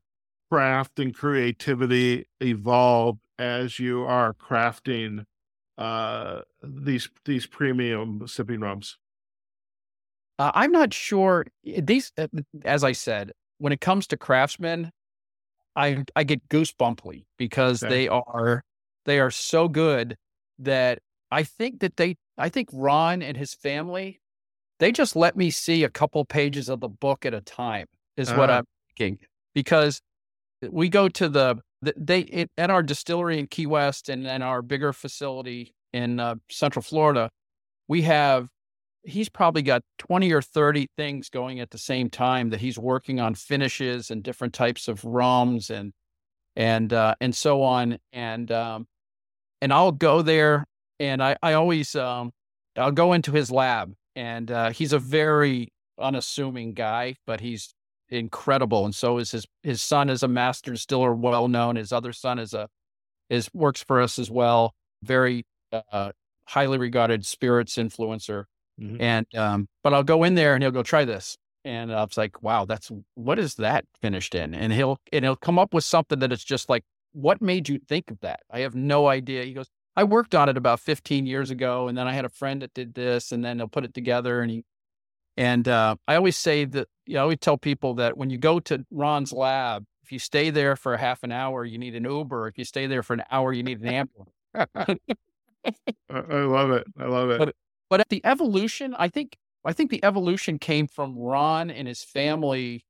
[0.50, 5.24] craft and creativity evolved as you are crafting
[5.78, 8.98] uh, these these premium sipping rums?
[10.38, 11.46] Uh, I'm not sure.
[11.66, 12.28] Eh, these, uh,
[12.64, 14.90] as I said, when it comes to craftsmen,
[15.74, 17.94] I I get goosebumply because okay.
[17.94, 18.62] they are
[19.04, 20.16] they are so good
[20.58, 24.20] that I think that they I think Ron and his family
[24.78, 27.86] they just let me see a couple pages of the book at a time
[28.16, 28.50] is uh what.
[28.50, 28.64] I'm
[28.96, 29.18] thinking
[29.54, 30.00] because
[30.62, 31.58] we go to the
[31.96, 36.36] they it, at our distillery in Key West and then our bigger facility in uh,
[36.50, 37.30] Central Florida,
[37.88, 38.48] we have
[39.02, 43.20] he's probably got 20 or 30 things going at the same time that he's working
[43.20, 45.92] on finishes and different types of rums and
[46.56, 48.86] and uh, and so on and um,
[49.60, 50.64] and I'll go there
[50.98, 52.32] and I I always um,
[52.76, 55.68] I'll go into his lab and uh, he's a very
[55.98, 57.72] unassuming guy but he's
[58.08, 62.12] incredible and so is his his son is a master distiller well known his other
[62.12, 62.68] son is a
[63.28, 64.74] is works for us as well.
[65.02, 66.12] Very uh,
[66.44, 68.44] highly regarded spirits influencer.
[68.80, 69.00] Mm-hmm.
[69.00, 72.18] And um, but I'll go in there and he'll go try this, and I was
[72.18, 74.54] like, wow, that's what is that finished in?
[74.54, 77.78] And he'll and he'll come up with something that is just like, what made you
[77.78, 78.40] think of that?
[78.50, 79.44] I have no idea.
[79.44, 82.30] He goes, I worked on it about 15 years ago, and then I had a
[82.30, 84.42] friend that did this, and then they'll put it together.
[84.42, 84.64] And he
[85.36, 88.38] and uh, I always say that you know, I always tell people that when you
[88.38, 91.94] go to Ron's lab, if you stay there for a half an hour, you need
[91.94, 92.48] an Uber.
[92.48, 94.30] If you stay there for an hour, you need an ambulance.
[94.54, 96.86] I love it.
[96.98, 97.38] I love it.
[97.38, 97.54] But,
[97.90, 102.84] but the evolution, I think, I think the evolution came from Ron and his family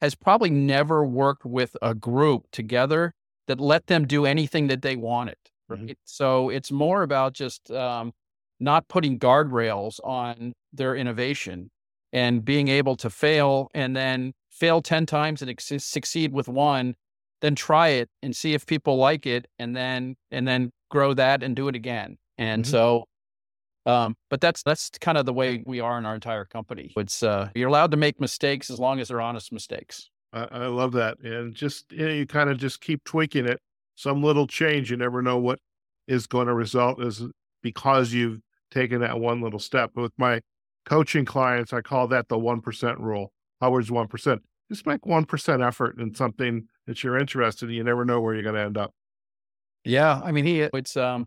[0.00, 3.14] has probably never worked with a group together
[3.46, 5.36] that let them do anything that they wanted.
[5.68, 5.80] Right?
[5.80, 5.92] Mm-hmm.
[6.04, 8.12] So it's more about just um,
[8.60, 11.70] not putting guardrails on their innovation
[12.12, 16.94] and being able to fail and then fail 10 times and ex- succeed with one
[17.40, 21.42] then try it and see if people like it and then and then grow that
[21.42, 22.16] and do it again.
[22.36, 22.70] And mm-hmm.
[22.70, 23.04] so
[23.86, 26.92] um, but that's that's kind of the way we are in our entire company.
[26.96, 30.10] It's uh, you're allowed to make mistakes as long as they're honest mistakes.
[30.32, 31.18] I, I love that.
[31.20, 33.60] And just you, know, you kind of just keep tweaking it.
[33.94, 35.58] Some little change you never know what
[36.06, 37.22] is going to result is
[37.62, 38.40] because you've
[38.70, 39.92] taken that one little step.
[39.94, 40.40] But with my
[40.88, 44.38] coaching clients i call that the 1% rule howard's 1%
[44.70, 48.42] just make 1% effort in something that you're interested in you never know where you're
[48.42, 48.92] going to end up
[49.84, 51.26] yeah, I mean, he it's um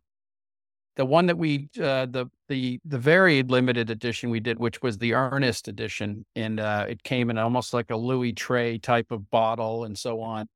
[0.98, 4.98] the one that we uh, the the the very limited edition we did, which was
[4.98, 9.30] the Earnest edition, and uh, it came in almost like a Louis Treize type of
[9.32, 10.48] bottle and so on.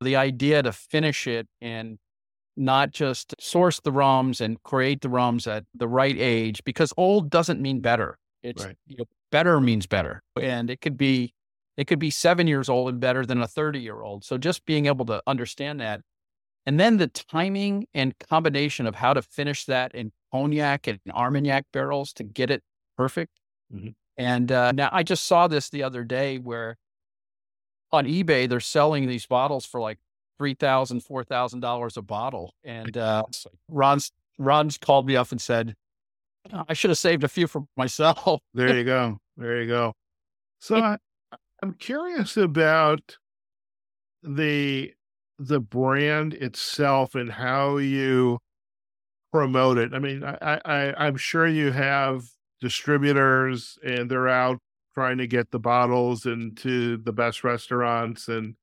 [0.00, 1.98] The idea to finish it and
[2.56, 7.30] not just source the rums and create the rums at the right age, because old
[7.30, 8.18] doesn't mean better.
[8.42, 8.76] It's right.
[8.86, 11.34] you know, better means better, and it could be
[11.76, 14.24] it could be seven years old and better than a thirty year old.
[14.24, 16.02] So just being able to understand that
[16.64, 21.66] and then the timing and combination of how to finish that in cognac and Armagnac
[21.72, 22.62] barrels to get it
[22.96, 23.40] perfect.
[23.74, 23.88] Mm-hmm.
[24.16, 26.76] And uh, now I just saw this the other day where
[27.90, 29.98] on eBay they're selling these bottles for like
[30.38, 32.54] three thousand, four thousand dollars a bottle.
[32.62, 33.24] And uh,
[33.68, 35.74] Ron's Ron's called me up and said,
[36.50, 39.18] "I should have saved a few for myself." there you go.
[39.36, 39.94] There you go.
[40.58, 40.96] So I,
[41.62, 43.16] I'm curious about
[44.22, 44.92] the
[45.38, 48.38] the brand itself and how you
[49.32, 49.92] promote it.
[49.94, 52.24] I mean, I, I I'm sure you have
[52.60, 54.58] distributors and they're out
[54.94, 58.54] trying to get the bottles into the best restaurants and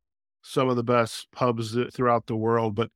[0.44, 2.76] some of the best pubs throughout the world.
[2.76, 2.89] But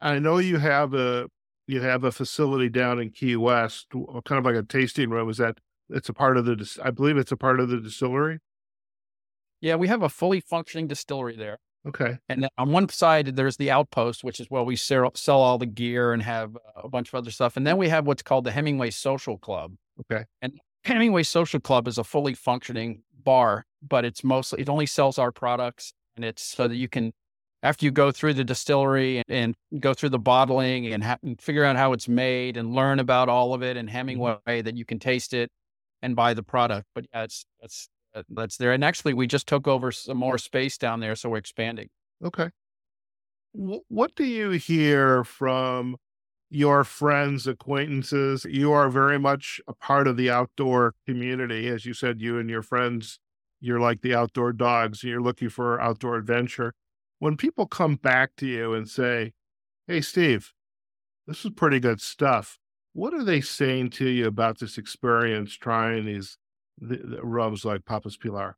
[0.00, 1.28] I know you have a
[1.66, 5.30] you have a facility down in Key West, uh, kind of like a tasting room.
[5.30, 6.80] Is that it's a part of the?
[6.82, 8.38] I believe it's a part of the distillery.
[9.60, 11.58] Yeah, we have a fully functioning distillery there.
[11.86, 12.18] Okay.
[12.28, 15.66] And on one side, there's the outpost, which is where we sell, sell all the
[15.66, 17.56] gear and have a bunch of other stuff.
[17.56, 19.74] And then we have what's called the Hemingway Social Club.
[20.00, 20.24] Okay.
[20.40, 25.18] And Hemingway Social Club is a fully functioning bar, but it's mostly, it only sells
[25.18, 25.92] our products.
[26.14, 27.12] And it's so that you can,
[27.62, 31.40] after you go through the distillery and, and go through the bottling and, ha- and,
[31.40, 33.96] figure out how it's made and learn about all of it and mm-hmm.
[33.96, 34.64] Hemingway, mm-hmm.
[34.64, 35.50] that you can taste it
[36.02, 36.86] and buy the product.
[36.94, 37.88] But yeah, it's, it's,
[38.28, 38.72] that's there.
[38.72, 41.88] And actually, we just took over some more space down there, so we're expanding.
[42.22, 42.50] Okay.
[43.52, 45.96] What do you hear from
[46.50, 48.46] your friends, acquaintances?
[48.48, 51.68] You are very much a part of the outdoor community.
[51.68, 53.18] As you said, you and your friends,
[53.60, 56.72] you're like the outdoor dogs, you're looking for outdoor adventure.
[57.22, 59.32] When people come back to you and say,
[59.86, 60.52] Hey, Steve,
[61.28, 62.58] this is pretty good stuff.
[62.94, 66.36] What are they saying to you about this experience trying these
[66.80, 68.56] the, the rums like Papa's Pilar?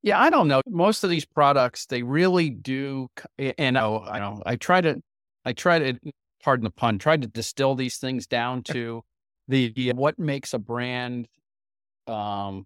[0.00, 0.62] Yeah, I don't know.
[0.66, 3.08] Most of these products, they really do.
[3.36, 5.02] And I, I know I try to,
[5.44, 5.98] I try to,
[6.42, 9.02] pardon the pun, try to distill these things down to
[9.46, 11.28] the what makes a brand
[12.06, 12.64] um,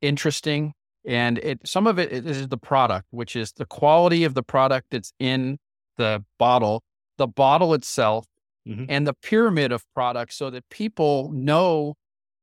[0.00, 0.72] interesting.
[1.06, 4.88] And it some of it is the product, which is the quality of the product
[4.90, 5.58] that's in
[5.96, 6.82] the bottle,
[7.16, 8.26] the bottle itself,
[8.68, 8.84] mm-hmm.
[8.88, 11.94] and the pyramid of products, so that people know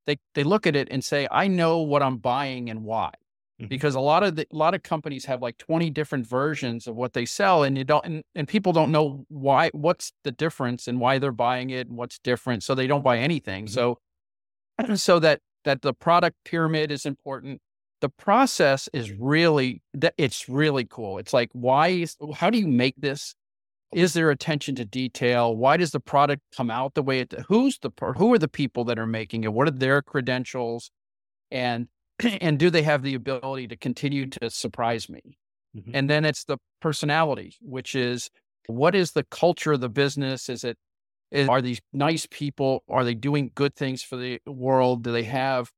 [0.08, 3.12] they they look at it and say, I know what I'm buying and why.
[3.62, 3.70] Mm-hmm.
[3.70, 6.96] Because a lot of the, a lot of companies have like 20 different versions of
[6.96, 10.88] what they sell, and you don't and, and people don't know why what's the difference
[10.88, 13.66] and why they're buying it and what's different, so they don't buy anything.
[13.66, 13.74] Mm-hmm.
[13.74, 17.60] So so that that the product pyramid is important.
[18.02, 21.18] The process is really that it's really cool.
[21.18, 23.36] It's like why is how do you make this?
[23.94, 27.80] is there attention to detail why does the product come out the way it who's
[27.80, 30.92] the who are the people that are making it what are their credentials
[31.52, 31.88] and
[32.42, 35.38] and do they have the ability to continue to surprise me
[35.74, 35.92] mm-hmm.
[35.94, 38.30] and then it's the personality which is
[38.68, 40.50] what is the culture of the business?
[40.50, 40.78] Is it
[41.32, 42.84] is, are these nice people?
[42.90, 45.04] Are they doing good things for the world?
[45.04, 45.72] Do they have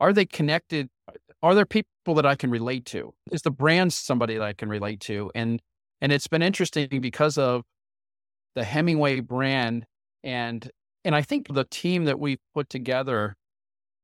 [0.00, 0.88] are they connected?
[1.42, 3.14] Are there people that I can relate to?
[3.30, 5.30] Is the brand somebody that I can relate to?
[5.34, 5.60] And
[6.00, 7.62] and it's been interesting because of
[8.54, 9.86] the Hemingway brand
[10.22, 10.70] and
[11.04, 13.36] and I think the team that we put together,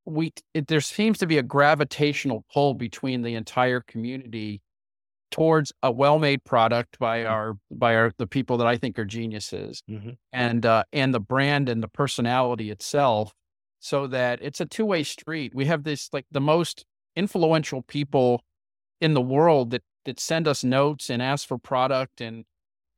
[0.04, 4.60] we it, there seems to be a gravitational pull between the entire community
[5.30, 7.32] towards a well-made product by mm-hmm.
[7.32, 10.10] our by our the people that I think are geniuses, mm-hmm.
[10.32, 13.32] and uh, and the brand and the personality itself,
[13.78, 15.54] so that it's a two-way street.
[15.54, 16.84] We have this like the most
[17.18, 18.42] influential people
[19.00, 22.44] in the world that that send us notes and ask for product and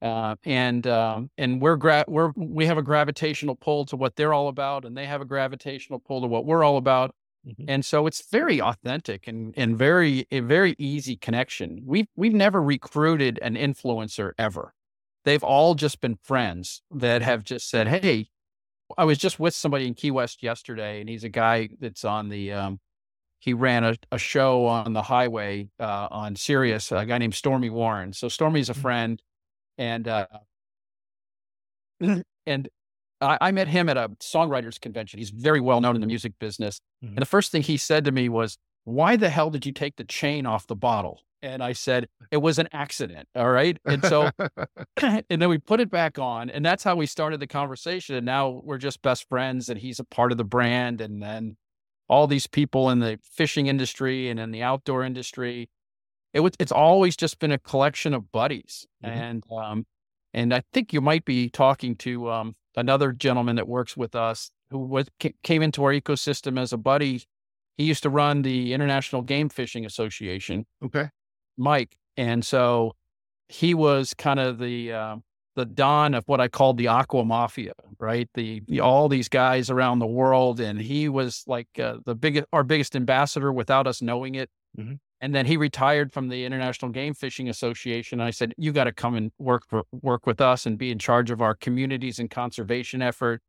[0.02, 4.32] uh, and um, and we're gra- we're we have a gravitational pull to what they're
[4.32, 7.14] all about, and they have a gravitational pull to what we're all about.
[7.46, 7.64] Mm-hmm.
[7.68, 11.82] And so it's very authentic and and very a very easy connection.
[11.84, 14.74] We've we've never recruited an influencer ever.
[15.24, 18.28] They've all just been friends that have just said, "Hey,
[18.96, 22.30] I was just with somebody in Key West yesterday, and he's a guy that's on
[22.30, 22.80] the um,
[23.40, 27.70] he ran a, a show on the highway uh, on Sirius, a guy named Stormy
[27.70, 28.12] Warren.
[28.12, 28.82] So Stormy's a mm-hmm.
[28.82, 29.22] friend
[29.78, 30.26] and uh,
[32.46, 32.68] and
[33.20, 35.18] I, I, met him at a songwriters convention.
[35.18, 36.80] He's very well known in the music business.
[37.02, 37.14] Mm-hmm.
[37.14, 39.96] And the first thing he said to me was, "Why the hell did you take
[39.96, 44.04] the chain off the bottle?" And I said, "It was an accident." All right, and
[44.04, 44.30] so
[45.02, 48.16] and then we put it back on, and that's how we started the conversation.
[48.16, 51.56] And now we're just best friends, and he's a part of the brand, and then
[52.10, 55.70] all these people in the fishing industry and in the outdoor industry.
[56.34, 58.86] It was it's always just been a collection of buddies.
[59.02, 59.18] Mm-hmm.
[59.18, 59.86] and um
[60.34, 64.50] and i think you might be talking to um another gentleman that works with us
[64.70, 65.08] who was
[65.42, 67.22] came into our ecosystem as a buddy.
[67.76, 70.66] He used to run the international game fishing association.
[70.84, 71.08] Okay.
[71.56, 71.96] Mike.
[72.16, 72.94] And so
[73.48, 75.16] he was kind of the uh,
[75.60, 79.70] the dawn of what i called the aqua mafia right the, the all these guys
[79.70, 84.00] around the world and he was like uh, the biggest our biggest ambassador without us
[84.00, 84.48] knowing it
[84.78, 84.94] mm-hmm.
[85.20, 88.20] And then he retired from the International Game Fishing Association.
[88.20, 90.98] I said, "You got to come and work for, work with us and be in
[90.98, 93.42] charge of our communities and conservation effort."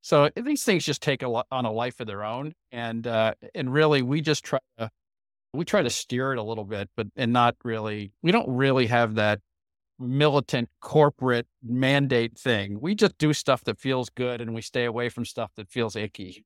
[0.00, 3.72] So these things just take a on a life of their own, and uh, and
[3.72, 4.90] really we just try to
[5.52, 8.12] we try to steer it a little bit, but and not really.
[8.22, 9.40] We don't really have that
[9.98, 12.80] militant corporate mandate thing.
[12.80, 15.96] We just do stuff that feels good, and we stay away from stuff that feels
[15.96, 16.44] icky.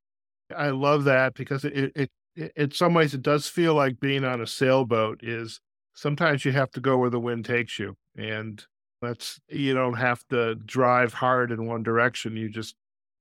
[0.54, 2.10] I love that because it, it
[2.54, 5.60] in some ways it does feel like being on a sailboat is
[5.94, 8.64] sometimes you have to go where the wind takes you and
[9.00, 12.74] that's you don't have to drive hard in one direction you just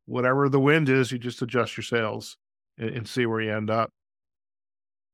[0.06, 2.38] whatever the wind is you just adjust your sails
[2.78, 3.92] and, and see where you end up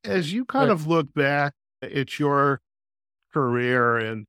[0.03, 0.73] as you kind right.
[0.73, 1.53] of look back
[1.83, 2.59] at your
[3.33, 4.25] career and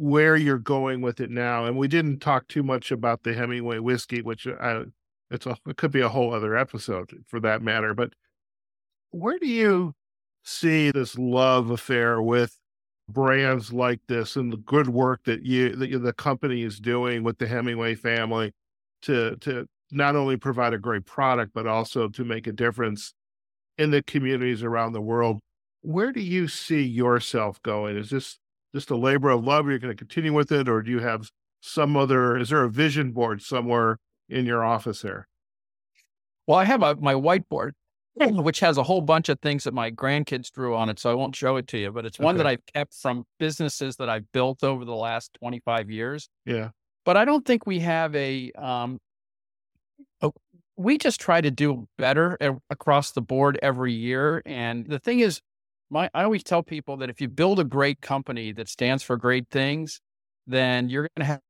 [0.00, 3.78] where you're going with it now and we didn't talk too much about the hemingway
[3.78, 4.84] whiskey which uh, I,
[5.30, 8.14] it's a it could be a whole other episode for that matter but
[9.10, 9.94] where do you
[10.42, 12.56] see this love affair with
[13.10, 17.38] brands like this and the good work that you that the company is doing with
[17.38, 18.52] the Hemingway family
[19.02, 23.12] to to not only provide a great product but also to make a difference
[23.76, 25.40] in the communities around the world.
[25.82, 27.96] Where do you see yourself going?
[27.96, 28.38] Is this
[28.74, 29.66] just a labor of love?
[29.66, 32.36] Are you going to continue with it, or do you have some other?
[32.36, 33.98] Is there a vision board somewhere
[34.28, 35.28] in your office there?
[36.46, 37.72] Well, I have a, my whiteboard
[38.16, 40.98] which has a whole bunch of things that my grandkids drew on it.
[40.98, 42.42] So I won't show it to you, but it's one okay.
[42.42, 46.28] that I've kept from businesses that I've built over the last 25 years.
[46.44, 46.70] Yeah.
[47.04, 48.98] But I don't think we have a, um,
[50.20, 50.30] a
[50.76, 52.36] we just try to do better
[52.68, 54.42] across the board every year.
[54.44, 55.40] And the thing is,
[55.90, 59.16] my, I always tell people that if you build a great company that stands for
[59.16, 60.00] great things,
[60.46, 61.40] then you're going to have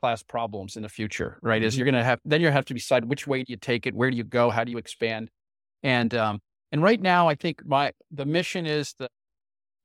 [0.00, 1.60] class problems in the future, right?
[1.60, 1.66] Mm-hmm.
[1.66, 3.86] Is you're going to have then you have to decide which way do you take
[3.86, 5.30] it, where do you go, how do you expand,
[5.82, 6.40] and um,
[6.72, 9.08] and right now I think my the mission is the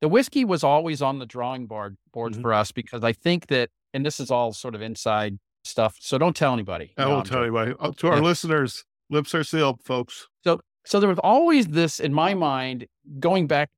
[0.02, 2.42] the whiskey was always on the drawing board boards mm-hmm.
[2.42, 6.18] for us because I think that and this is all sort of inside stuff, so
[6.18, 6.92] don't tell anybody.
[6.98, 7.74] I won't tell anybody.
[7.80, 8.22] Uh, to our yeah.
[8.22, 10.28] listeners, lips are sealed, folks.
[10.44, 12.86] So so there was always this in my mind
[13.18, 13.68] going back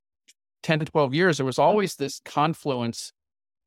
[0.62, 3.12] 10 to 12 years there was always this confluence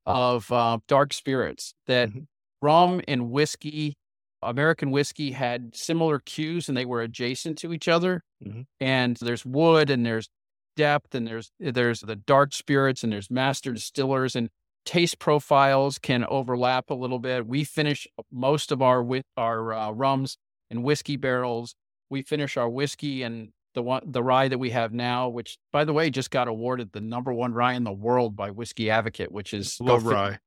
[0.06, 2.24] of uh, dark spirits that mm-hmm
[2.66, 3.96] rum and whiskey,
[4.42, 8.24] American whiskey had similar cues and they were adjacent to each other.
[8.44, 8.62] Mm-hmm.
[8.80, 10.30] And there's wood and there's
[10.76, 14.50] depth and there's there's the dark spirits and there's master distillers and
[14.84, 17.48] taste profiles can overlap a little bit.
[17.48, 20.38] We finish most of our with our uh, rums
[20.70, 21.76] and whiskey barrels.
[22.10, 25.84] We finish our whiskey and the one the rye that we have now, which by
[25.84, 29.32] the way just got awarded the number one rye in the world by Whiskey Advocate,
[29.32, 30.38] which is love rye.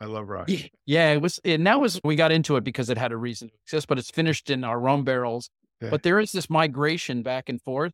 [0.00, 0.70] I love rye.
[0.86, 3.48] Yeah, it was, and that was we got into it because it had a reason
[3.48, 5.50] to exist, but it's finished in our rum barrels.
[5.82, 5.90] Okay.
[5.90, 7.92] But there is this migration back and forth,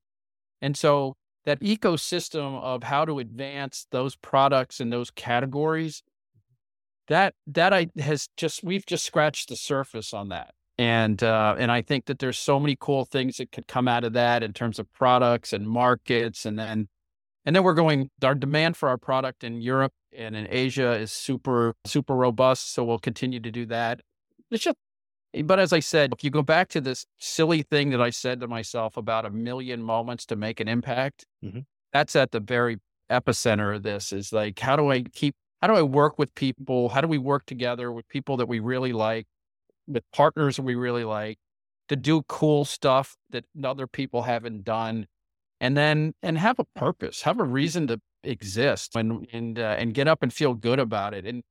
[0.63, 6.03] and so that ecosystem of how to advance those products and those categories,
[7.09, 11.71] that that I has just we've just scratched the surface on that, and uh, and
[11.71, 14.53] I think that there's so many cool things that could come out of that in
[14.53, 16.89] terms of products and markets, and then
[17.45, 21.13] and then we're going, our demand for our product in Europe and in Asia is
[21.13, 22.73] super, super robust.
[22.73, 24.01] So we'll continue to do that.
[24.51, 24.77] It's just,
[25.45, 28.41] but as I said, if you go back to this silly thing that I said
[28.41, 31.61] to myself about a million moments to make an impact, mm-hmm.
[31.93, 32.79] that's at the very
[33.11, 36.89] epicenter of this is like, how do I keep, how do I work with people?
[36.89, 39.27] How do we work together with people that we really like,
[39.87, 41.39] with partners we really like,
[41.89, 45.07] to do cool stuff that other people haven't done?
[45.65, 49.95] and then and have a purpose, have a reason to exist, and and uh, and
[49.95, 51.25] get up and feel good about it.
[51.25, 51.43] And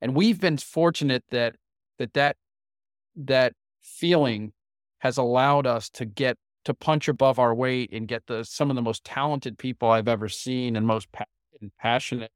[0.00, 1.56] and we've been fortunate that
[1.98, 2.36] that that
[3.16, 4.52] that feeling
[4.98, 8.76] has allowed us to get to punch above our weight and get the some of
[8.76, 11.24] the most talented people I've ever seen and most pa-
[11.60, 12.30] and passionate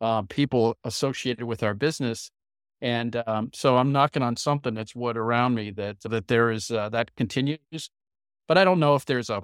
[0.00, 2.30] uh, people associated with our business.
[2.80, 6.70] And um, so I'm knocking on something that's wood around me that that there is
[6.70, 7.90] uh, that continues,
[8.46, 9.42] but I don't know if there's a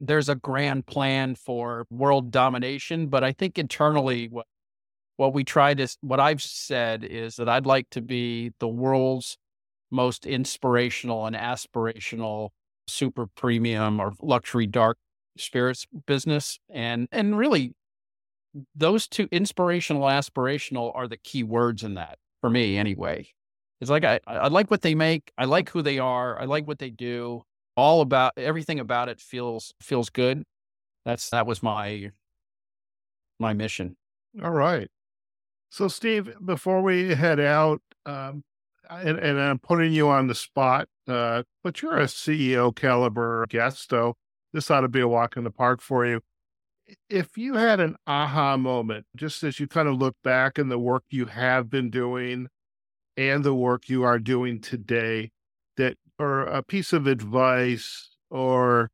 [0.00, 4.46] there's a grand plan for world domination, but I think internally what
[5.16, 9.38] what we try to what I've said is that I'd like to be the world's
[9.90, 12.50] most inspirational and aspirational
[12.88, 14.98] super premium or luxury dark
[15.38, 17.74] spirits business and and really
[18.74, 23.26] those two inspirational aspirational are the key words in that for me anyway
[23.80, 26.68] it's like I, I like what they make i like who they are i like
[26.68, 27.42] what they do
[27.76, 30.44] all about everything about it feels feels good.
[31.04, 32.12] That's that was my
[33.38, 33.96] my mission.
[34.42, 34.88] All right.
[35.70, 38.44] So Steve, before we head out, um,
[38.90, 43.88] and, and, I'm putting you on the spot, uh, but you're a CEO caliber guest,
[43.88, 44.16] so
[44.52, 46.20] this ought to be a walk in the park for you.
[47.08, 50.78] If you had an aha moment, just as you kind of look back in the
[50.78, 52.48] work you have been doing
[53.16, 55.30] and the work you are doing today,
[55.76, 58.90] that or a piece of advice or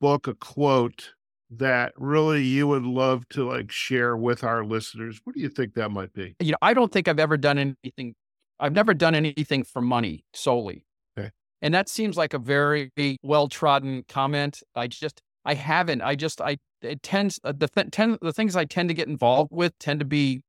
[0.00, 1.12] book, a quote
[1.50, 5.20] that really you would love to like share with our listeners?
[5.24, 6.36] What do you think that might be?
[6.38, 8.14] You know, I don't think I've ever done anything.
[8.58, 10.84] I've never done anything for money solely.
[11.18, 11.30] Okay.
[11.60, 12.90] And that seems like a very
[13.22, 14.62] well trodden comment.
[14.76, 16.02] I just, I haven't.
[16.02, 19.08] I just, I, it tends, uh, the, th- ten, the things I tend to get
[19.08, 20.42] involved with tend to be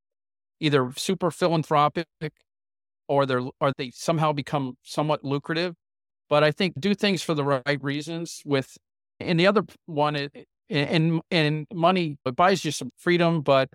[0.59, 2.07] either super philanthropic
[3.07, 5.75] or they're, or they somehow become somewhat lucrative.
[6.29, 8.41] But I think do things for the right reasons.
[8.45, 8.77] With
[9.19, 10.29] and the other one is
[10.69, 13.69] and and money it buys you some freedom, but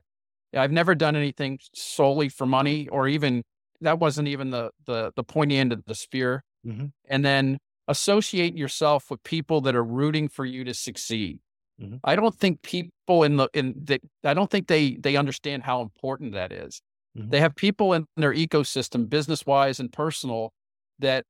[0.55, 3.43] I've never done anything solely for money, or even
[3.83, 6.45] that wasn't even the the the pointy end of the spear.
[6.67, 6.87] Mm-hmm.
[7.09, 11.41] And then associate yourself with people that are rooting for you to succeed.
[11.81, 11.97] Mm-hmm.
[12.05, 15.83] I don't think people in the in the I don't think they they understand how
[15.83, 16.81] important that is.
[17.17, 17.31] Mm-hmm.
[17.31, 20.53] They have people in their ecosystem, business wise and personal,
[20.99, 21.25] that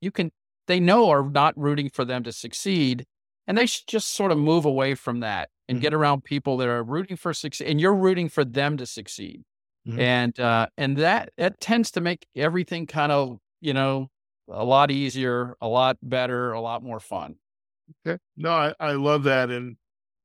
[0.00, 0.30] you can
[0.66, 3.04] they know are not rooting for them to succeed.
[3.46, 5.82] And they should just sort of move away from that and mm-hmm.
[5.82, 9.42] get around people that are rooting for success and you're rooting for them to succeed.
[9.88, 9.98] Mm-hmm.
[10.00, 14.08] And uh, and that that tends to make everything kind of, you know,
[14.48, 17.36] a lot easier, a lot better, a lot more fun.
[18.06, 18.18] Okay.
[18.36, 19.50] No, I, I love that.
[19.50, 19.76] And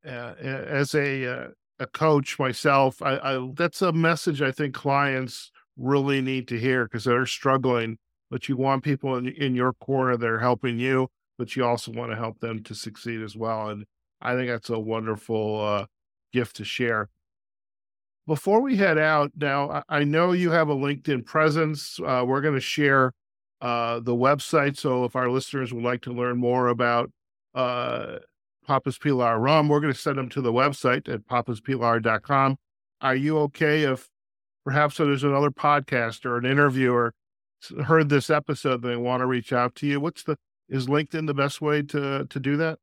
[0.05, 1.47] uh, as a uh,
[1.79, 6.85] a coach myself, I, I that's a message I think clients really need to hear
[6.85, 7.97] because they're struggling
[8.31, 11.07] but you want people in, in your corner that are helping you,
[11.37, 13.69] but you also want to help them to succeed as well.
[13.69, 13.85] And
[14.21, 15.85] I think that's a wonderful uh,
[16.33, 17.09] gift to share.
[18.27, 21.99] Before we head out, now I know you have a LinkedIn presence.
[21.99, 23.13] Uh, we're going to share
[23.61, 24.77] uh, the website.
[24.77, 27.11] So if our listeners would like to learn more about
[27.55, 28.19] uh,
[28.67, 32.57] Papa's Pilar Rum, we're going to send them to the website at papaspilar.com.
[33.01, 34.09] Are you okay if
[34.63, 37.13] perhaps there's another podcast or an interviewer
[37.85, 40.37] heard this episode and they want to reach out to you, what's the
[40.67, 42.79] is LinkedIn the best way to to do that?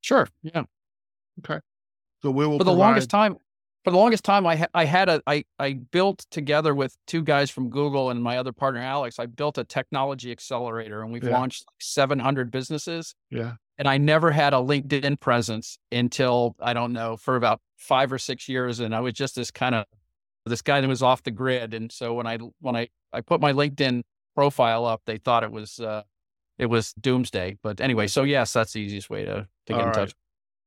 [0.00, 0.28] Sure.
[0.42, 0.64] Yeah.
[1.40, 1.60] Okay.
[2.22, 2.86] So we will for the provide...
[2.86, 3.36] longest time.
[3.84, 7.22] For the longest time, I ha- I had a I I built together with two
[7.22, 9.18] guys from Google and my other partner Alex.
[9.18, 11.30] I built a technology accelerator, and we've yeah.
[11.30, 13.14] launched like 700 businesses.
[13.30, 13.54] Yeah.
[13.78, 18.18] And I never had a LinkedIn presence until I don't know for about five or
[18.18, 19.86] six years, and I was just this kind of
[20.46, 21.74] this guy that was off the grid.
[21.74, 24.02] And so when I when I I put my LinkedIn
[24.34, 26.02] profile up, they thought it was uh,
[26.58, 27.58] it was doomsday.
[27.62, 29.94] But anyway, so yes, that's the easiest way to to get All in right.
[29.94, 30.14] touch.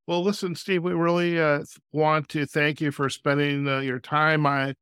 [0.07, 4.45] Well, listen, Steve, we really uh, want to thank you for spending uh, your time.
[4.45, 4.73] I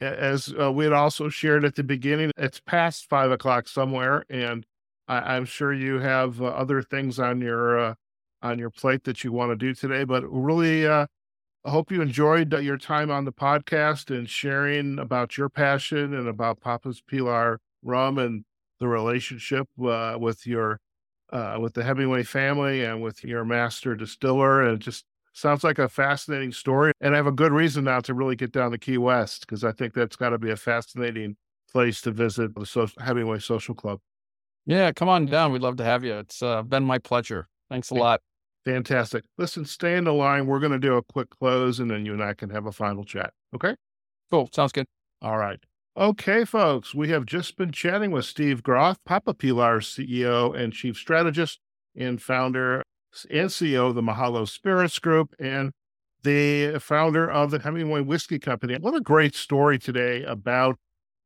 [0.00, 4.64] as uh, we had also shared at the beginning, it's past five o'clock somewhere, and
[5.10, 7.94] I, am sure you have uh, other things on your uh,
[8.42, 10.04] on your plate that you want to do today.
[10.04, 11.06] But really, uh,
[11.64, 16.28] I hope you enjoyed your time on the podcast and sharing about your passion and
[16.28, 18.44] about Papa's Pilar rum and
[18.78, 20.78] the relationship uh, with your
[21.32, 24.62] uh, with the Hemingway family and with your master distiller.
[24.62, 26.92] And just sounds like a fascinating story.
[27.00, 29.64] And I have a good reason now to really get down to Key West because
[29.64, 31.36] I think that's got to be a fascinating
[31.72, 34.00] place to visit the so- Hemingway Social Club.
[34.70, 35.50] Yeah, come on down.
[35.50, 36.16] We'd love to have you.
[36.18, 37.48] It's uh, been my pleasure.
[37.68, 38.20] Thanks a lot.
[38.64, 39.24] Fantastic.
[39.36, 40.46] Listen, stay in the line.
[40.46, 42.72] We're going to do a quick close and then you and I can have a
[42.72, 43.32] final chat.
[43.52, 43.74] Okay?
[44.30, 44.48] Cool.
[44.52, 44.86] Sounds good.
[45.22, 45.58] All right.
[45.96, 50.96] Okay, folks, we have just been chatting with Steve Groth, Papa Pilar's CEO and chief
[50.96, 51.58] strategist
[51.96, 52.84] and founder
[53.28, 55.72] and CEO of the Mahalo Spirits Group and
[56.22, 58.78] the founder of the Hemingway Whiskey Company.
[58.78, 60.76] What a great story today about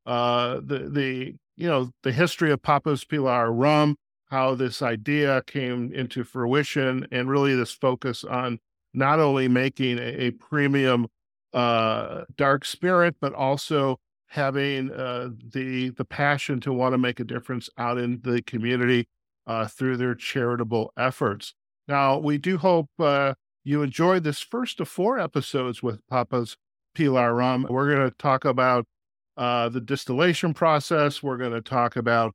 [0.06, 3.96] uh, the the you know the history of Papa's Pilar rum,
[4.30, 8.58] how this idea came into fruition, and really this focus on
[8.92, 11.06] not only making a, a premium
[11.52, 13.98] uh, dark spirit, but also
[14.28, 19.06] having uh, the the passion to want to make a difference out in the community
[19.46, 21.54] uh, through their charitable efforts.
[21.86, 26.56] Now, we do hope uh, you enjoyed this first of four episodes with Papa's
[26.94, 27.66] Pilar Rum.
[27.68, 28.86] We're going to talk about
[29.36, 31.22] uh, the distillation process.
[31.22, 32.34] We're going to talk about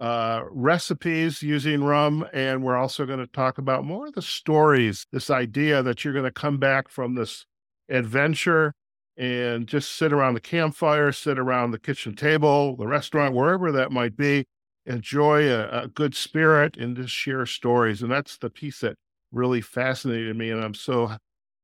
[0.00, 5.06] uh, recipes using rum, and we're also going to talk about more of the stories.
[5.12, 7.44] This idea that you're going to come back from this
[7.88, 8.72] adventure
[9.16, 13.92] and just sit around the campfire, sit around the kitchen table, the restaurant, wherever that
[13.92, 14.46] might be,
[14.86, 18.00] enjoy a, a good spirit and just share stories.
[18.00, 18.96] And that's the piece that
[19.30, 20.50] really fascinated me.
[20.50, 21.16] And I'm so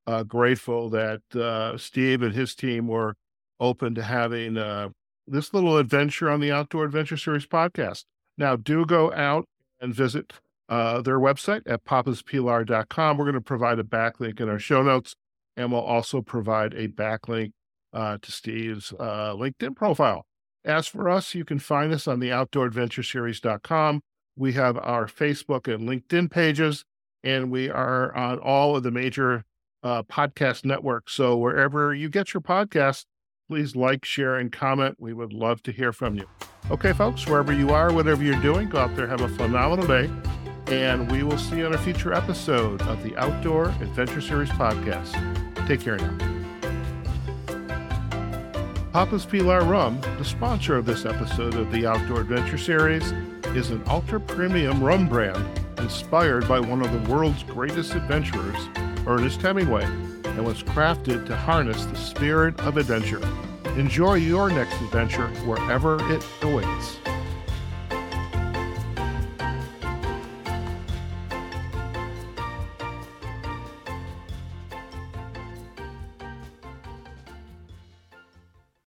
[0.06, 3.14] uh, grateful that uh, Steve and his team were
[3.60, 4.90] open to having uh,
[5.26, 8.04] this little adventure on the Outdoor Adventure Series podcast.
[8.38, 9.46] Now, do go out
[9.80, 10.34] and visit
[10.68, 13.16] uh, their website at papaspilar.com.
[13.16, 15.14] We're going to provide a backlink in our show notes
[15.56, 17.52] and we'll also provide a backlink
[17.92, 20.26] uh, to Steve's uh, LinkedIn profile.
[20.64, 24.02] As for us, you can find us on the outdooradventureseries.com.
[24.36, 26.84] We have our Facebook and LinkedIn pages,
[27.24, 29.44] and we are on all of the major
[29.82, 31.14] uh, podcast networks.
[31.14, 33.04] So wherever you get your podcast,
[33.48, 34.96] please like, share, and comment.
[34.98, 36.26] We would love to hear from you.
[36.70, 40.10] Okay, folks, wherever you are, whatever you're doing, go out there, have a phenomenal day
[40.68, 45.14] and we will see you on a future episode of the Outdoor Adventure Series podcast.
[45.66, 46.16] Take care now.
[48.92, 53.12] Papa's Pilar Rum, the sponsor of this episode of the Outdoor Adventure Series,
[53.54, 55.44] is an ultra premium rum brand
[55.78, 58.68] inspired by one of the world's greatest adventurers,
[59.06, 59.86] Ernest Hemingway,
[60.26, 63.20] and was crafted to harness the spirit of adventure.
[63.78, 66.98] Enjoy your next adventure wherever it awaits.